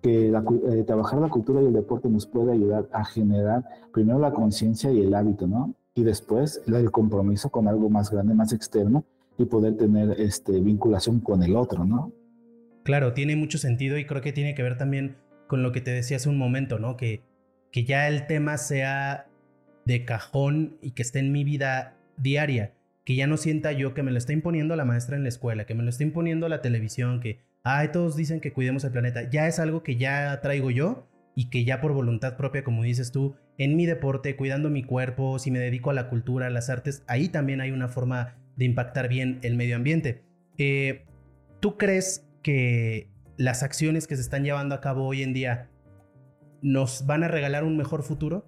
que 0.01 0.27
eh, 0.27 0.83
trabajar 0.83 1.19
la 1.19 1.29
cultura 1.29 1.61
y 1.61 1.65
el 1.65 1.73
deporte 1.73 2.09
nos 2.09 2.25
puede 2.25 2.53
ayudar 2.53 2.87
a 2.93 3.03
generar 3.03 3.65
primero 3.91 4.19
la 4.19 4.31
conciencia 4.31 4.91
y 4.91 5.01
el 5.01 5.13
hábito, 5.13 5.45
¿no? 5.45 5.75
y 5.99 6.03
después 6.03 6.61
el 6.67 6.91
compromiso 6.91 7.49
con 7.49 7.67
algo 7.67 7.89
más 7.89 8.09
grande, 8.09 8.33
más 8.33 8.53
externo 8.53 9.05
y 9.37 9.45
poder 9.45 9.75
tener 9.77 10.19
este, 10.19 10.59
vinculación 10.59 11.19
con 11.19 11.43
el 11.43 11.55
otro, 11.55 11.85
¿no? 11.85 12.13
Claro, 12.83 13.13
tiene 13.13 13.35
mucho 13.35 13.57
sentido 13.57 13.97
y 13.97 14.05
creo 14.05 14.21
que 14.21 14.31
tiene 14.31 14.55
que 14.55 14.63
ver 14.63 14.77
también 14.77 15.17
con 15.47 15.61
lo 15.61 15.71
que 15.71 15.81
te 15.81 15.91
decía 15.91 16.17
hace 16.17 16.29
un 16.29 16.37
momento, 16.37 16.79
¿no? 16.79 16.95
Que, 16.95 17.21
que 17.71 17.83
ya 17.83 18.07
el 18.07 18.27
tema 18.27 18.57
sea 18.57 19.27
de 19.85 20.05
cajón 20.05 20.77
y 20.81 20.91
que 20.91 21.01
esté 21.01 21.19
en 21.19 21.31
mi 21.31 21.43
vida 21.43 21.97
diaria, 22.17 22.73
que 23.05 23.15
ya 23.15 23.27
no 23.27 23.37
sienta 23.37 23.71
yo 23.71 23.93
que 23.93 24.03
me 24.03 24.11
lo 24.11 24.17
está 24.17 24.33
imponiendo 24.33 24.75
la 24.75 24.85
maestra 24.85 25.15
en 25.15 25.23
la 25.23 25.29
escuela, 25.29 25.65
que 25.65 25.75
me 25.75 25.83
lo 25.83 25.89
está 25.89 26.03
imponiendo 26.03 26.47
la 26.47 26.61
televisión, 26.61 27.19
que, 27.19 27.39
ay, 27.63 27.89
todos 27.91 28.15
dicen 28.15 28.39
que 28.39 28.53
cuidemos 28.53 28.83
el 28.83 28.91
planeta, 28.91 29.29
ya 29.29 29.47
es 29.47 29.59
algo 29.59 29.83
que 29.83 29.95
ya 29.95 30.39
traigo 30.41 30.69
yo 30.71 31.07
y 31.35 31.49
que 31.49 31.63
ya 31.63 31.81
por 31.81 31.93
voluntad 31.93 32.37
propia, 32.37 32.63
como 32.63 32.83
dices 32.83 33.11
tú, 33.11 33.35
en 33.57 33.75
mi 33.75 33.85
deporte, 33.85 34.35
cuidando 34.35 34.69
mi 34.69 34.83
cuerpo, 34.83 35.39
si 35.39 35.51
me 35.51 35.59
dedico 35.59 35.89
a 35.89 35.93
la 35.93 36.09
cultura, 36.09 36.47
a 36.47 36.49
las 36.49 36.69
artes, 36.69 37.03
ahí 37.07 37.29
también 37.29 37.61
hay 37.61 37.71
una 37.71 37.87
forma 37.87 38.35
de 38.55 38.65
impactar 38.65 39.07
bien 39.07 39.39
el 39.41 39.55
medio 39.55 39.75
ambiente. 39.75 40.23
Eh, 40.57 41.05
¿Tú 41.59 41.77
crees 41.77 42.27
que 42.41 43.09
las 43.37 43.63
acciones 43.63 44.05
que 44.05 44.15
se 44.15 44.21
están 44.21 44.43
llevando 44.43 44.75
a 44.75 44.81
cabo 44.81 45.05
hoy 45.05 45.23
en 45.23 45.33
día 45.33 45.68
nos 46.61 47.05
van 47.05 47.23
a 47.23 47.27
regalar 47.27 47.63
un 47.63 47.77
mejor 47.77 48.03
futuro? 48.03 48.45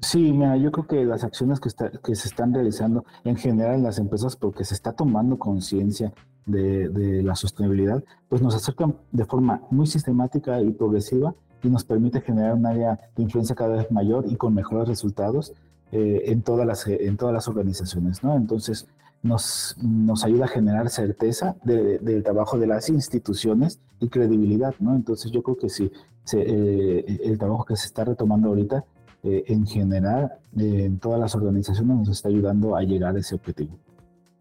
Sí, 0.00 0.32
mira, 0.32 0.56
yo 0.56 0.70
creo 0.70 0.86
que 0.86 1.04
las 1.04 1.24
acciones 1.24 1.58
que, 1.58 1.70
se 2.14 2.28
están 2.28 2.52
realizando 2.52 3.04
en 3.24 3.36
general 3.36 3.76
en 3.76 3.82
las 3.82 3.98
empresas, 3.98 4.36
porque 4.36 4.64
se 4.64 4.74
está 4.74 4.92
tomando 4.92 5.38
conciencia 5.38 6.12
de, 6.44 7.22
la 7.22 7.34
sostenibilidad, 7.34 8.04
pues 8.28 8.42
nos 8.42 8.54
acercan 8.54 8.96
de 9.10 9.24
forma 9.24 9.62
muy 9.70 9.86
sistemática 9.86 10.60
y 10.60 10.70
progresiva 10.70 11.34
y 11.62 11.70
nos 11.70 11.84
permite 11.84 12.20
generar 12.20 12.54
un 12.54 12.66
área 12.66 13.00
de 13.16 13.22
influencia 13.22 13.56
cada 13.56 13.76
vez 13.76 13.90
mayor 13.90 14.26
y 14.28 14.36
con 14.36 14.54
mejores 14.54 14.86
resultados 14.86 15.54
eh, 15.92 16.24
en, 16.26 16.42
todas 16.42 16.66
las, 16.66 17.48
organizaciones. 17.48 18.22
¿no? 18.22 18.36
Entonces, 18.36 18.86
nos, 19.22 19.76
ayuda 20.24 20.44
a 20.44 20.48
generar 20.48 20.90
certeza 20.90 21.56
del 21.64 22.22
trabajo 22.22 22.58
de 22.58 22.66
las 22.66 22.90
instituciones 22.90 23.80
y 23.98 24.08
credibilidad. 24.08 24.74
¿no? 24.78 24.94
Entonces, 24.94 25.32
yo 25.32 25.42
creo 25.42 25.56
que 25.56 25.70
sí, 26.26 26.36
eh, 26.38 27.04
el 27.24 27.38
trabajo 27.38 27.64
que 27.64 27.76
se 27.76 27.86
está 27.86 28.04
retomando 28.04 28.48
ahorita 28.48 28.84
eh, 29.22 29.44
en 29.48 29.66
general 29.66 30.32
en 30.58 30.98
todas 30.98 31.18
las 31.18 31.34
organizaciones 31.34 31.96
nos 31.96 32.08
está 32.10 32.28
ayudando 32.28 32.76
a 32.76 32.82
llegar 32.82 33.16
a 33.16 33.18
ese 33.18 33.34
objetivo. 33.34 33.78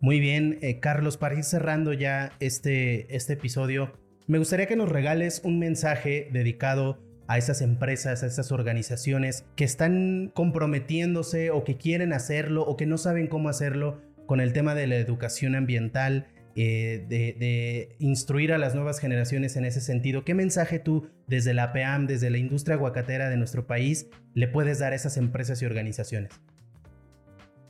Muy 0.01 0.19
bien, 0.19 0.59
Carlos, 0.81 1.17
para 1.17 1.35
ir 1.35 1.43
cerrando 1.43 1.93
ya 1.93 2.33
este, 2.39 3.15
este 3.15 3.33
episodio, 3.33 3.93
me 4.27 4.37
gustaría 4.37 4.67
que 4.67 4.75
nos 4.75 4.89
regales 4.89 5.41
un 5.43 5.57
mensaje 5.57 6.29
dedicado 6.31 6.99
a 7.27 7.37
esas 7.37 7.61
empresas, 7.61 8.23
a 8.23 8.27
esas 8.27 8.51
organizaciones 8.51 9.45
que 9.55 9.63
están 9.63 10.31
comprometiéndose 10.33 11.51
o 11.51 11.63
que 11.63 11.77
quieren 11.77 12.13
hacerlo 12.13 12.63
o 12.63 12.77
que 12.77 12.85
no 12.85 12.97
saben 12.97 13.27
cómo 13.27 13.49
hacerlo 13.49 14.01
con 14.25 14.39
el 14.39 14.53
tema 14.53 14.75
de 14.75 14.87
la 14.87 14.95
educación 14.95 15.55
ambiental, 15.55 16.27
eh, 16.57 17.05
de, 17.09 17.97
instruir 17.99 18.53
a 18.53 18.57
las 18.57 18.75
nuevas 18.75 18.99
generaciones 18.99 19.57
en 19.57 19.65
ese 19.65 19.81
sentido. 19.81 20.23
¿Qué 20.23 20.33
mensaje 20.33 20.79
tú 20.79 21.07
desde 21.27 21.53
la 21.53 21.73
PEAM, 21.73 22.07
desde 22.07 22.29
la 22.29 22.37
industria 22.37 22.75
aguacatera 22.77 23.29
de 23.29 23.35
nuestro 23.35 23.67
país, 23.67 24.07
le 24.33 24.47
puedes 24.47 24.79
dar 24.79 24.93
a 24.93 24.95
esas 24.95 25.17
empresas 25.17 25.61
y 25.61 25.65
organizaciones? 25.65 26.31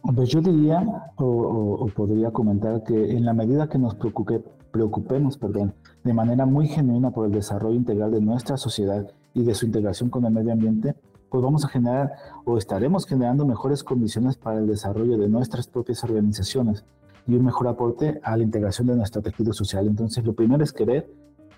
Pues 0.04 0.30
yo 0.30 0.39
diría 0.39 0.86
o, 1.15 1.89
podría 1.95 2.30
comentar 2.30 2.84
que 2.84 2.93
en 2.93 3.26
la 3.26 3.34
medida 3.34 3.67
que 3.67 3.80
nos 3.80 3.95
preocupemos 3.95 5.36
perdón, 5.39 5.74
de 6.04 6.13
manera 6.13 6.45
muy 6.45 6.67
genuina 6.67 7.10
por 7.10 7.26
el 7.26 7.32
desarrollo 7.32 7.76
integral 7.76 8.12
de 8.12 8.21
nuestra 8.21 8.56
sociedad 8.56 9.10
y 9.34 9.43
de 9.43 9.56
su 9.56 9.65
integración 9.65 10.12
con 10.12 10.26
el 10.26 10.32
medio 10.32 10.54
ambiente, 10.54 10.93
pues 11.32 11.43
vamos 11.43 11.65
a 11.65 11.69
generar 11.69 12.12
o 12.45 12.60
estaremos 12.60 13.08
generando 13.08 13.48
mejores 13.48 13.84
condiciones 13.84 14.38
para 14.38 14.60
el 14.60 14.67
desarrollo 14.67 15.17
de 15.17 15.28
nuestras 15.28 15.65
propias 15.67 16.04
organizaciones 16.04 16.86
y 17.27 17.35
un 17.35 17.45
mejor 17.45 17.67
aporte 17.67 18.19
a 18.23 18.38
la 18.38 18.43
integración 18.43 18.88
de 18.88 18.95
nuestro 18.95 19.21
tejido 19.21 19.53
social. 19.53 19.88
Entonces, 19.88 20.23
lo 20.25 20.33
primero 20.33 20.63
es 20.63 20.71
querer 20.71 21.09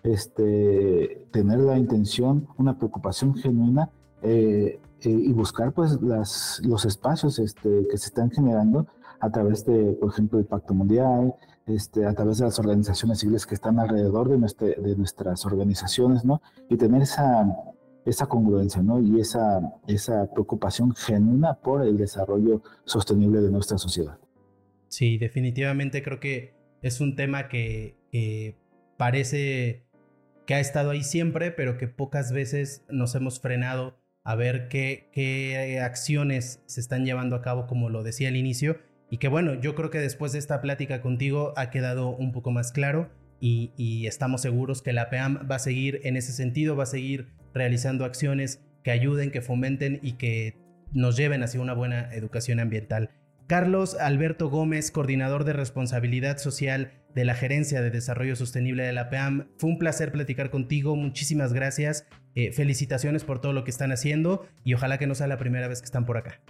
este, 0.03 1.27
tener 1.31 1.59
la 1.59 1.77
intención, 1.77 2.47
una 2.57 2.77
preocupación 2.77 3.35
genuina 3.35 3.89
eh, 4.21 4.79
eh, 5.01 5.09
y 5.09 5.31
buscar 5.33 5.73
pues 5.73 6.01
las, 6.01 6.61
los 6.63 6.85
espacios 6.85 7.39
este, 7.39 7.87
que 7.89 7.97
se 7.97 8.07
están 8.07 8.31
generando 8.31 8.87
a 9.19 9.29
través 9.29 9.65
de, 9.65 9.93
por 9.93 10.11
ejemplo, 10.11 10.39
el 10.39 10.45
Pacto 10.45 10.73
Mundial, 10.73 11.35
este, 11.65 12.05
a 12.05 12.13
través 12.13 12.37
de 12.37 12.45
las 12.45 12.59
organizaciones 12.59 13.19
civiles 13.19 13.45
que 13.45 13.55
están 13.55 13.79
alrededor 13.79 14.29
de, 14.29 14.37
nuestra, 14.37 14.67
de 14.67 14.95
nuestras 14.95 15.45
organizaciones, 15.45 16.23
¿no? 16.23 16.41
Y 16.69 16.77
tener 16.77 17.01
esa, 17.01 17.45
esa 18.05 18.27
congruencia, 18.27 18.81
¿no? 18.81 19.01
Y 19.01 19.19
esa, 19.19 19.59
esa 19.87 20.27
preocupación 20.31 20.93
genuina 20.95 21.55
por 21.55 21.81
el 21.83 21.97
desarrollo 21.97 22.61
sostenible 22.85 23.41
de 23.41 23.51
nuestra 23.51 23.77
sociedad. 23.77 24.17
Sí, 24.89 25.17
definitivamente 25.17 26.01
creo 26.01 26.19
que 26.19 26.53
es 26.81 27.01
un 27.01 27.15
tema 27.15 27.47
que, 27.49 27.95
parece 28.97 29.83
que 30.45 30.55
ha 30.55 30.59
estado 30.59 30.91
ahí 30.91 31.03
siempre, 31.03 31.51
pero 31.51 31.77
que 31.77 31.87
pocas 31.87 32.31
veces 32.31 32.85
nos 32.89 33.13
hemos 33.15 33.39
frenado 33.39 33.99
a 34.23 34.35
ver 34.35 34.67
qué, 34.69 35.79
acciones 35.83 36.63
se 36.65 36.79
están 36.79 37.05
llevando 37.05 37.35
a 37.35 37.41
cabo, 37.41 37.67
como 37.67 37.89
lo 37.89 38.03
decía 38.03 38.29
al 38.29 38.35
inicio. 38.35 38.79
Y 39.09 39.17
que 39.17 39.29
bueno, 39.29 39.53
yo 39.53 39.73
creo 39.75 39.89
que 39.89 39.99
después 39.99 40.33
de 40.33 40.39
esta 40.39 40.61
plática 40.61 41.01
contigo 41.01 41.53
ha 41.55 41.69
quedado 41.69 42.09
un 42.09 42.33
poco 42.33 42.51
más 42.51 42.73
claro 42.73 43.09
y, 43.39 43.71
y, 43.77 44.07
estamos 44.07 44.41
seguros 44.41 44.81
que 44.81 44.91
la 44.91 45.09
PEAM 45.09 45.47
va 45.49 45.55
a 45.55 45.59
seguir 45.59 46.01
en 46.03 46.17
ese 46.17 46.33
sentido, 46.33 46.75
va 46.75 46.83
a 46.83 46.87
seguir 46.87 47.29
realizando 47.53 48.03
acciones 48.03 48.65
que 48.83 48.91
ayuden, 48.91 49.31
que 49.31 49.41
fomenten 49.41 49.99
y 50.01 50.13
que 50.13 50.57
nos 50.91 51.15
lleven 51.15 51.43
hacia 51.43 51.61
una 51.61 51.73
buena 51.73 52.13
educación 52.13 52.59
ambiental. 52.59 53.11
Carlos 53.47 53.95
Alberto 53.97 54.49
Gómez, 54.49 54.91
coordinador 54.91 55.45
de 55.45 55.53
responsabilidad 55.53 56.37
social 56.37 56.91
de 57.15 57.23
la 57.23 57.33
Gerencia 57.33 57.81
de 57.81 57.89
Desarrollo 57.89 58.35
Sostenible 58.35 58.83
de 58.83 58.91
la 58.91 59.09
PEAM. 59.09 59.47
Fue 59.57 59.69
un 59.69 59.79
placer 59.79 60.11
platicar 60.11 60.51
contigo, 60.51 60.97
muchísimas 60.97 61.53
gracias, 61.53 62.05
eh, 62.35 62.51
felicitaciones 62.51 63.23
por 63.23 63.39
todo 63.39 63.53
lo 63.53 63.63
que 63.63 63.71
están 63.71 63.93
haciendo 63.93 64.45
y 64.65 64.73
ojalá 64.73 64.97
que 64.97 65.07
no 65.07 65.15
sea 65.15 65.27
la 65.27 65.37
primera 65.37 65.69
vez 65.69 65.79
que 65.79 65.85
están 65.85 66.05
por 66.05 66.17
acá. 66.17 66.41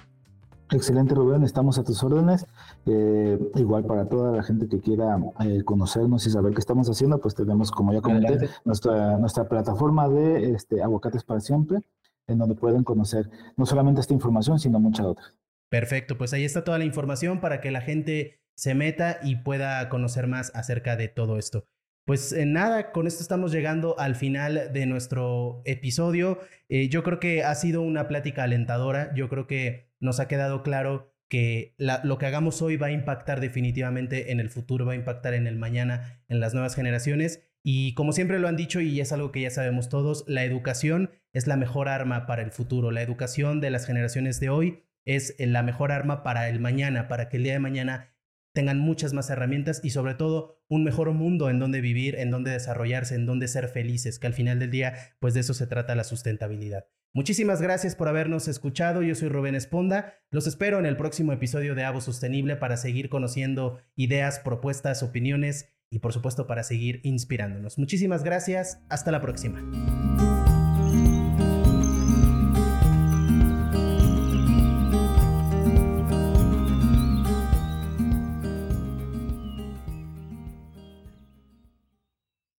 Excelente 0.71 1.13
Rubén, 1.13 1.43
estamos 1.43 1.77
a 1.77 1.83
tus 1.83 2.03
órdenes. 2.03 2.47
Eh, 2.87 3.39
igual 3.53 3.85
para 3.85 4.09
toda 4.09 4.35
la 4.35 4.41
gente 4.41 4.67
que 4.67 4.79
quiera 4.79 5.19
eh, 5.41 5.63
conocernos 5.63 6.25
y 6.25 6.31
saber 6.31 6.53
qué 6.53 6.59
estamos 6.59 6.89
haciendo, 6.89 7.19
pues 7.19 7.35
tenemos, 7.35 7.69
como 7.69 7.93
ya 7.93 8.01
comenté, 8.01 8.49
nuestra, 8.65 9.19
nuestra 9.19 9.47
plataforma 9.47 10.09
de 10.09 10.51
este, 10.51 10.81
Aguacates 10.81 11.23
para 11.23 11.41
Siempre, 11.41 11.77
en 12.25 12.39
donde 12.39 12.55
pueden 12.55 12.83
conocer 12.83 13.29
no 13.55 13.67
solamente 13.67 14.01
esta 14.01 14.15
información, 14.15 14.59
sino 14.59 14.79
muchas 14.79 15.05
otras. 15.05 15.36
Perfecto, 15.69 16.17
pues 16.17 16.33
ahí 16.33 16.45
está 16.45 16.63
toda 16.63 16.77
la 16.77 16.85
información 16.85 17.39
para 17.41 17.59
que 17.61 17.71
la 17.71 17.81
gente 17.81 18.41
se 18.55 18.73
meta 18.73 19.19
y 19.21 19.37
pueda 19.37 19.87
conocer 19.89 20.27
más 20.27 20.51
acerca 20.55 20.95
de 20.95 21.07
todo 21.07 21.37
esto. 21.37 21.67
Pues 22.05 22.31
eh, 22.31 22.45
nada, 22.45 22.93
con 22.93 23.05
esto 23.05 23.21
estamos 23.21 23.51
llegando 23.51 23.99
al 23.99 24.15
final 24.15 24.71
de 24.71 24.85
nuestro 24.85 25.61
episodio. 25.65 26.39
Eh, 26.69 26.87
yo 26.87 27.03
creo 27.03 27.19
que 27.19 27.43
ha 27.43 27.53
sido 27.53 27.81
una 27.81 28.07
plática 28.07 28.43
alentadora. 28.43 29.13
Yo 29.13 29.27
creo 29.27 29.45
que 29.45 29.91
nos 29.99 30.21
ha 30.21 30.29
quedado 30.29 30.63
claro 30.63 31.13
que 31.29 31.75
lo 31.77 32.17
que 32.17 32.25
hagamos 32.25 32.61
hoy 32.61 32.77
va 32.77 32.87
a 32.87 32.91
impactar 32.91 33.41
definitivamente 33.41 34.31
en 34.31 34.39
el 34.39 34.49
futuro, 34.49 34.85
va 34.85 34.93
a 34.93 34.95
impactar 34.95 35.33
en 35.33 35.47
el 35.47 35.57
mañana, 35.57 36.23
en 36.29 36.39
las 36.39 36.53
nuevas 36.53 36.75
generaciones. 36.75 37.43
Y 37.61 37.93
como 37.95 38.13
siempre 38.13 38.39
lo 38.39 38.47
han 38.47 38.55
dicho 38.55 38.79
y 38.79 39.01
es 39.01 39.11
algo 39.11 39.33
que 39.33 39.41
ya 39.41 39.49
sabemos 39.49 39.89
todos, 39.89 40.23
la 40.27 40.45
educación 40.45 41.11
es 41.33 41.45
la 41.45 41.57
mejor 41.57 41.89
arma 41.89 42.25
para 42.25 42.41
el 42.41 42.51
futuro. 42.51 42.91
La 42.91 43.01
educación 43.01 43.59
de 43.59 43.69
las 43.69 43.85
generaciones 43.85 44.39
de 44.39 44.49
hoy 44.49 44.83
es 45.07 45.35
eh, 45.39 45.47
la 45.47 45.63
mejor 45.63 45.91
arma 45.91 46.21
para 46.21 46.49
el 46.49 46.59
mañana, 46.59 47.07
para 47.07 47.29
que 47.29 47.37
el 47.37 47.43
día 47.43 47.53
de 47.53 47.59
mañana 47.59 48.13
tengan 48.53 48.79
muchas 48.79 49.13
más 49.13 49.29
herramientas 49.29 49.81
y 49.83 49.91
sobre 49.91 50.15
todo 50.15 50.63
un 50.67 50.83
mejor 50.83 51.11
mundo 51.13 51.49
en 51.49 51.59
donde 51.59 51.81
vivir, 51.81 52.15
en 52.15 52.29
donde 52.29 52.51
desarrollarse, 52.51 53.15
en 53.15 53.25
donde 53.25 53.47
ser 53.47 53.69
felices, 53.69 54.19
que 54.19 54.27
al 54.27 54.33
final 54.33 54.59
del 54.59 54.71
día, 54.71 54.93
pues 55.19 55.33
de 55.33 55.39
eso 55.39 55.53
se 55.53 55.67
trata 55.67 55.95
la 55.95 56.03
sustentabilidad. 56.03 56.85
Muchísimas 57.13 57.61
gracias 57.61 57.95
por 57.95 58.09
habernos 58.09 58.47
escuchado. 58.47 59.01
Yo 59.01 59.15
soy 59.15 59.29
Rubén 59.29 59.55
Esponda. 59.55 60.15
Los 60.29 60.45
espero 60.45 60.77
en 60.77 60.85
el 60.85 60.97
próximo 60.97 61.31
episodio 61.31 61.73
de 61.73 61.83
Avo 61.83 62.01
Sostenible 62.01 62.57
para 62.57 62.77
seguir 62.77 63.09
conociendo 63.09 63.79
ideas, 63.95 64.39
propuestas, 64.39 65.03
opiniones 65.03 65.73
y 65.89 65.99
por 65.99 66.11
supuesto 66.11 66.47
para 66.47 66.63
seguir 66.63 66.99
inspirándonos. 67.03 67.77
Muchísimas 67.77 68.23
gracias. 68.23 68.83
Hasta 68.89 69.11
la 69.11 69.21
próxima. 69.21 70.36